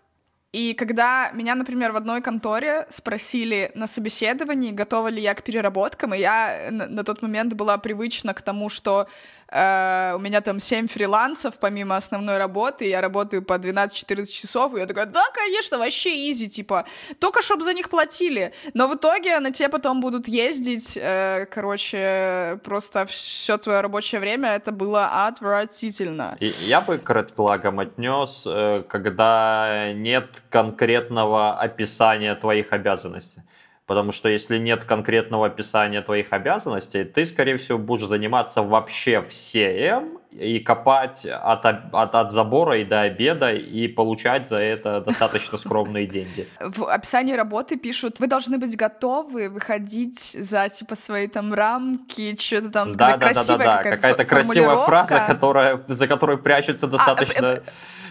И 0.53 0.73
когда 0.73 1.31
меня, 1.35 1.55
например, 1.55 1.93
в 1.93 1.97
одной 1.97 2.23
конторе 2.23 2.87
спросили 2.91 3.71
на 3.75 3.87
собеседовании, 3.87 4.73
готова 4.73 5.09
ли 5.09 5.21
я 5.21 5.35
к 5.35 5.43
переработкам, 5.43 6.15
и 6.15 6.19
я 6.19 6.69
на, 6.71 6.87
на 6.87 7.05
тот 7.05 7.21
момент 7.23 7.53
была 7.53 7.77
привычна 7.77 8.33
к 8.33 8.41
тому, 8.41 8.71
что 8.71 9.09
э, 9.51 10.13
у 10.15 10.19
меня 10.19 10.41
там 10.41 10.61
7 10.61 10.89
фрилансов 10.89 11.59
помимо 11.59 11.97
основной 11.97 12.39
работы, 12.39 12.89
я 12.89 13.01
работаю 13.01 13.43
по 13.43 13.55
12-14 13.55 14.27
часов, 14.27 14.75
и 14.75 14.79
я 14.79 14.87
такая, 14.87 15.07
да, 15.07 15.25
конечно, 15.33 15.79
вообще 15.79 16.31
изи, 16.31 16.49
типа, 16.49 16.85
только 17.19 17.43
чтобы 17.43 17.63
за 17.63 17.75
них 17.75 17.89
платили. 17.89 18.53
Но 18.75 18.89
в 18.89 18.95
итоге 18.95 19.39
на 19.41 19.53
те 19.53 19.69
потом 19.69 20.01
будут 20.01 20.29
ездить, 20.29 20.97
э, 20.97 21.47
короче, 21.47 22.59
просто 22.65 23.07
все 23.07 23.57
твое 23.59 23.81
рабочее 23.81 24.21
время, 24.21 24.51
это 24.51 24.73
было 24.73 25.27
отвратительно. 25.27 26.37
И 26.41 26.55
я 26.61 26.81
бы 26.81 26.99
к 26.99 27.11
редплагам 27.11 27.81
отнес, 27.81 28.45
э, 28.47 28.83
когда 28.89 29.93
нет 29.95 30.43
конкретного 30.51 31.59
описания 31.59 32.35
твоих 32.35 32.73
обязанностей. 32.73 33.43
Потому 33.89 34.13
что 34.13 34.29
если 34.29 34.59
нет 34.59 34.85
конкретного 34.85 35.47
описания 35.47 36.03
твоих 36.03 36.35
обязанностей, 36.35 37.05
ты, 37.05 37.25
скорее 37.25 37.57
всего, 37.57 37.79
будешь 37.79 38.07
заниматься 38.07 38.63
вообще 38.63 39.23
всем 39.23 40.19
и 40.31 40.59
копать 40.59 41.25
от, 41.25 41.65
от, 41.65 42.15
от 42.15 42.33
забора 42.33 42.77
и 42.77 42.85
до 42.85 43.01
обеда 43.01 43.51
и 43.51 43.89
получать 43.89 44.47
за 44.47 44.59
это 44.59 45.01
достаточно 45.01 45.57
скромные 45.57 46.07
деньги. 46.07 46.47
В 46.61 46.85
описании 46.85 47.33
работы 47.33 47.79
пишут, 47.79 48.21
вы 48.21 48.27
должны 48.27 48.59
быть 48.59 48.77
готовы 48.77 49.49
выходить 49.49 50.21
за 50.21 50.69
типа 50.69 50.95
свои 50.95 51.27
там 51.27 51.55
рамки, 51.55 52.37
что-то 52.39 52.69
там 52.69 52.95
да, 52.95 53.17
да, 53.17 53.33
да, 53.33 53.45
да, 53.45 53.57
да, 53.57 53.83
какая-то 53.83 54.27
красивая 54.27 54.77
фраза, 54.77 55.25
которая, 55.27 55.83
за 55.89 56.07
которой 56.07 56.37
прячется 56.37 56.85
а, 56.85 56.91
достаточно... 56.91 57.49
А, 57.49 57.63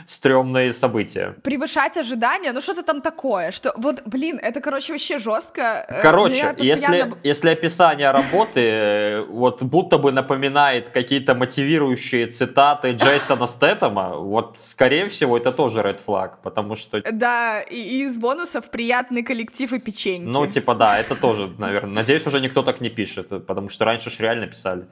стрёмные 0.08 0.74
события. 0.74 1.36
Превышать 1.44 1.98
ожидания, 1.98 2.54
ну 2.54 2.62
что-то 2.62 2.82
там 2.82 3.02
такое, 3.02 3.52
что 3.52 3.74
вот, 3.76 4.02
блин, 4.06 4.40
это, 4.42 4.62
короче, 4.62 4.94
вообще 4.94 5.20
жестко. 5.20 5.86
Э, 5.88 6.02
короче, 6.02 6.54
постоянно... 6.54 6.96
если, 6.96 7.14
если 7.24 7.50
описание 7.50 8.12
работы 8.12 8.62
э, 8.62 9.22
вот 9.24 9.62
будто 9.64 9.98
бы 9.98 10.14
напоминает 10.14 10.90
какие-то 10.90 11.36
мотивирующие 11.36 12.28
цитаты 12.28 12.92
Джейсона 12.92 13.48
Стэттема, 13.48 14.16
вот, 14.18 14.58
скорее 14.60 15.10
всего, 15.10 15.38
это 15.38 15.52
тоже 15.52 15.82
red 15.82 16.00
flag, 16.08 16.32
потому 16.42 16.76
что... 16.76 17.02
Да, 17.12 17.62
и, 17.62 17.76
и 17.76 18.04
из 18.06 18.18
бонусов 18.18 18.72
приятный 18.72 19.24
коллектив 19.24 19.74
и 19.74 19.80
печеньки. 19.80 20.26
Ну, 20.26 20.48
типа, 20.48 20.74
да, 20.74 21.00
это 21.00 21.16
тоже, 21.16 21.54
наверное. 21.58 21.96
Надеюсь, 21.96 22.26
уже 22.26 22.40
никто 22.40 22.64
так 22.64 22.80
не 22.80 22.90
пишет, 22.90 23.46
потому 23.46 23.68
что 23.70 23.84
раньше 23.84 24.10
же 24.10 24.18
реально 24.20 24.48
писали. 24.48 24.86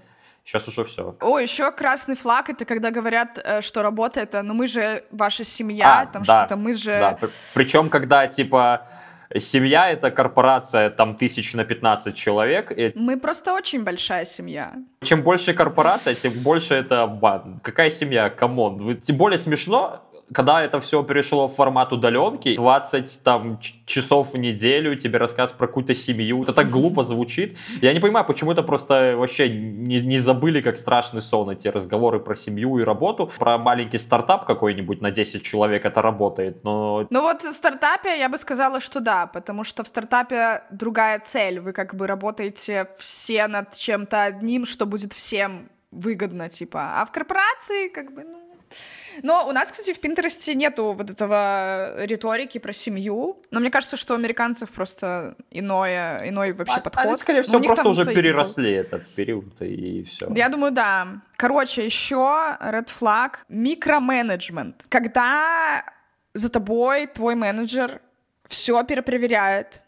Сейчас 0.46 0.68
уже 0.68 0.84
все. 0.84 1.16
О, 1.22 1.40
еще 1.40 1.72
красный 1.72 2.16
флаг 2.16 2.50
это 2.50 2.66
когда 2.66 2.92
говорят, 2.92 3.40
э, 3.44 3.62
что 3.62 3.82
работа 3.82 4.20
это, 4.20 4.44
ну 4.44 4.54
мы 4.54 4.68
же 4.68 5.04
ваша 5.12 5.44
семья, 5.44 6.02
а, 6.02 6.06
там 6.06 6.24
да, 6.24 6.38
что-то, 6.38 6.56
мы 6.56 6.76
же. 6.76 6.92
Да. 6.92 7.18
Причем, 7.56 7.90
когда 7.90 8.28
типа 8.28 8.88
семья 9.40 9.90
это 9.90 10.12
корпорация 10.12 10.92
там 10.92 11.16
тысяч 11.16 11.54
на 11.56 11.64
15 11.66 12.16
человек. 12.16 12.72
И... 12.72 12.92
Мы 12.96 13.18
просто 13.18 13.54
очень 13.54 13.84
большая 13.84 14.26
семья. 14.26 14.74
Чем 15.02 15.24
больше 15.24 15.54
корпорация, 15.54 16.14
тем 16.14 16.34
больше 16.34 16.76
это 16.76 17.08
бан. 17.08 17.60
Какая 17.64 17.90
семья? 17.90 18.30
Come 18.30 18.68
on. 18.68 18.98
Тем 18.98 19.18
более 19.18 19.40
смешно, 19.40 20.02
когда 20.34 20.64
это 20.64 20.80
все 20.80 21.04
перешло 21.04 21.48
в 21.48 21.56
формат 21.56 21.94
удаленки, 21.94 22.56
20 22.56 23.24
там 23.24 23.60
часов 23.86 24.34
в 24.34 24.38
неделю 24.38 24.96
тебе 24.96 25.20
рассказ 25.20 25.52
про 25.52 25.68
какую-то 25.68 25.94
семью, 25.94 26.44
это 26.44 26.54
так 26.54 26.70
глупо 26.70 27.04
звучит. 27.04 27.58
Я 27.82 27.94
не 27.94 28.00
понимаю, 28.00 28.26
почему 28.26 28.52
это 28.52 28.64
просто 28.64 29.16
вообще 29.18 29.50
не, 29.50 30.00
не 30.00 30.18
забыли, 30.18 30.62
как 30.62 30.78
страшный 30.78 31.22
сон 31.22 31.50
эти 31.52 31.68
разговоры 31.68 32.20
про 32.20 32.36
семью 32.36 32.78
и 32.80 32.84
работу. 32.84 33.32
Про 33.38 33.58
маленький 33.58 33.98
стартап 33.98 34.46
какой-нибудь 34.46 35.02
на 35.02 35.12
10 35.12 35.44
человек 35.44 35.86
это 35.86 36.02
работает, 36.02 36.64
но... 36.64 37.06
Ну 37.10 37.22
вот 37.22 37.44
в 37.44 37.54
стартапе 37.54 38.20
я 38.20 38.30
бы 38.30 38.38
сказала, 38.38 38.82
что 38.82 39.00
да, 39.00 39.28
потому 39.28 39.64
что 39.64 39.84
в 39.84 39.88
стартапе 39.88 40.64
другая 40.72 41.20
цель. 41.20 41.60
Вы 41.60 41.72
как 41.74 41.96
бы 41.96 42.08
работаете 42.08 42.90
все 42.98 43.48
над 43.48 43.78
чем-то 43.78 44.24
одним, 44.24 44.66
что 44.66 44.86
будет 44.86 45.14
всем 45.14 45.70
выгодно, 45.92 46.50
типа. 46.50 47.02
А 47.02 47.06
в 47.06 47.12
корпорации, 47.12 47.88
как 47.88 48.14
бы, 48.14 48.24
ну, 48.24 48.45
но 49.24 49.48
у 49.48 49.52
нас, 49.52 49.72
кстати, 49.72 49.94
в 49.94 50.00
Пинтересте 50.00 50.56
нету 50.56 50.94
вот 50.94 51.10
этого 51.10 52.04
риторики 52.06 52.58
про 52.58 52.74
семью. 52.74 53.42
Но 53.52 53.60
мне 53.60 53.70
кажется, 53.72 53.98
что 53.98 54.14
у 54.14 54.18
американцев 54.18 54.70
просто 54.70 55.36
иное, 55.52 56.30
иной 56.30 56.54
вообще 56.54 56.76
а, 56.76 56.82
подход. 56.82 57.06
Они, 57.06 57.18
скорее 57.18 57.42
всего, 57.44 57.62
просто 57.62 57.90
уже 57.90 58.06
переросли 58.06 58.72
этот 58.72 59.08
период 59.16 59.62
и 59.62 60.04
все. 60.04 60.32
Я 60.36 60.50
думаю, 60.50 60.72
да. 60.72 61.08
Короче, 61.38 61.86
еще 61.86 62.58
red 62.62 62.90
flag— 63.00 63.36
микроменеджмент. 63.50 64.86
Когда 64.90 65.86
за 66.34 66.50
тобой 66.50 67.08
твой 67.08 67.36
менеджер 67.36 68.02
все 68.48 68.84
перепроверяет, 68.84 69.82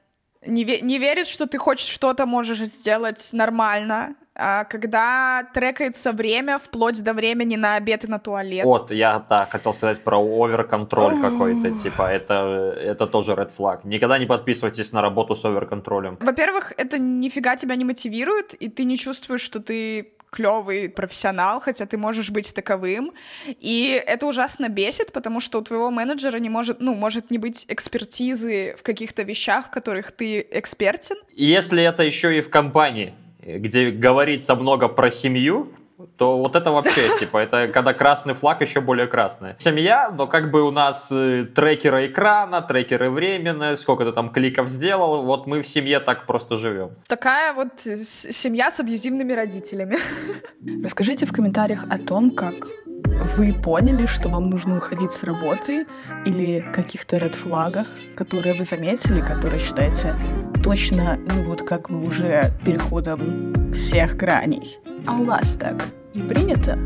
не, 0.46 0.64
ве- 0.64 0.82
не 0.82 0.98
верит, 0.98 1.28
что 1.28 1.46
ты 1.48 1.58
хочешь 1.58 1.88
что-то 1.88 2.26
можешь 2.26 2.60
сделать 2.60 3.30
нормально, 3.34 4.16
а, 4.27 4.27
когда 4.70 5.48
трекается 5.54 6.12
время 6.12 6.60
вплоть 6.60 7.04
до 7.04 7.14
времени 7.14 7.56
на 7.56 7.76
обед 7.76 8.04
и 8.04 8.08
на 8.08 8.20
туалет. 8.20 8.66
Вот, 8.66 8.92
я 8.92 9.26
да, 9.30 9.48
хотел 9.50 9.74
сказать 9.74 10.04
про 10.04 10.20
оверконтроль 10.20 11.20
какой-то, 11.22 11.72
типа, 11.72 12.12
это, 12.12 12.76
это 12.78 13.08
тоже 13.08 13.32
red 13.34 13.52
flag. 13.58 13.80
Никогда 13.84 14.18
не 14.18 14.26
подписывайтесь 14.26 14.92
на 14.92 15.02
работу 15.02 15.36
с 15.36 15.44
оверконтролем. 15.46 16.18
Во-первых, 16.20 16.74
это 16.78 17.00
нифига 17.00 17.56
тебя 17.56 17.76
не 17.76 17.86
мотивирует, 17.86 18.54
и 18.54 18.70
ты 18.70 18.84
не 18.84 18.98
чувствуешь, 18.98 19.42
что 19.42 19.60
ты 19.60 20.14
клевый 20.30 20.90
профессионал, 20.90 21.60
хотя 21.60 21.86
ты 21.86 21.98
можешь 21.98 22.30
быть 22.30 22.54
таковым. 22.54 23.14
И 23.48 24.02
это 24.06 24.26
ужасно 24.28 24.70
бесит, 24.70 25.12
потому 25.14 25.40
что 25.40 25.60
у 25.60 25.62
твоего 25.62 25.90
менеджера 25.90 26.38
не 26.38 26.50
может, 26.50 26.82
ну, 26.82 26.94
может 26.94 27.32
не 27.32 27.38
быть 27.38 27.66
экспертизы 27.68 28.76
в 28.78 28.84
каких-то 28.84 29.24
вещах, 29.24 29.68
в 29.68 29.70
которых 29.70 30.12
ты 30.12 30.46
экспертен. 30.52 31.16
Если 31.34 31.82
это 31.82 32.04
еще 32.04 32.38
и 32.38 32.42
в 32.42 32.50
компании, 32.50 33.14
где 33.48 33.92
говорится 33.92 34.56
много 34.56 34.88
про 34.88 35.12
семью, 35.12 35.72
то 36.18 36.38
вот 36.38 36.56
это 36.56 36.72
вообще, 36.72 37.10
типа, 37.20 37.38
это 37.38 37.68
когда 37.68 37.94
красный 37.94 38.34
флаг 38.34 38.62
еще 38.62 38.82
более 38.82 39.08
красный. 39.08 39.56
Семья, 39.58 40.12
но 40.12 40.28
как 40.28 40.52
бы 40.52 40.62
у 40.62 40.72
нас 40.72 41.08
э, 41.12 41.46
трекеры 41.56 42.08
экрана, 42.08 42.62
трекеры 42.62 43.10
временные, 43.10 43.78
сколько 43.78 44.06
ты 44.06 44.12
там 44.12 44.30
кликов 44.30 44.70
сделал, 44.70 45.24
вот 45.24 45.48
мы 45.48 45.62
в 45.62 45.68
семье 45.68 46.00
так 46.00 46.26
просто 46.26 46.58
живем. 46.58 46.92
Такая 47.08 47.54
вот 47.54 47.80
семья 47.80 48.72
с 48.72 48.80
абьюзивными 48.80 49.34
родителями. 49.34 49.98
Расскажите 50.84 51.26
в 51.26 51.34
комментариях 51.34 51.86
о 51.90 51.98
том, 51.98 52.32
как 52.32 52.68
вы 53.38 53.54
поняли, 53.54 54.06
что 54.06 54.30
вам 54.30 54.50
нужно 54.50 54.78
уходить 54.78 55.14
с 55.14 55.24
работы 55.24 55.86
или 56.26 56.66
каких-то 56.74 57.18
редфлагах, 57.18 57.88
которые 58.16 58.54
вы 58.54 58.64
заметили, 58.64 59.22
которые 59.22 59.60
считаете 59.60 60.14
точно, 60.64 61.18
ну 61.18 61.44
вот 61.44 61.64
как 61.64 61.90
бы 61.90 62.02
уже 62.02 62.52
переходом 62.66 63.72
всех 63.72 64.16
граней. 64.16 64.80
А 65.06 65.16
у 65.18 65.24
вас 65.24 65.54
так 65.54 65.86
не 66.14 66.24
принято? 66.24 66.78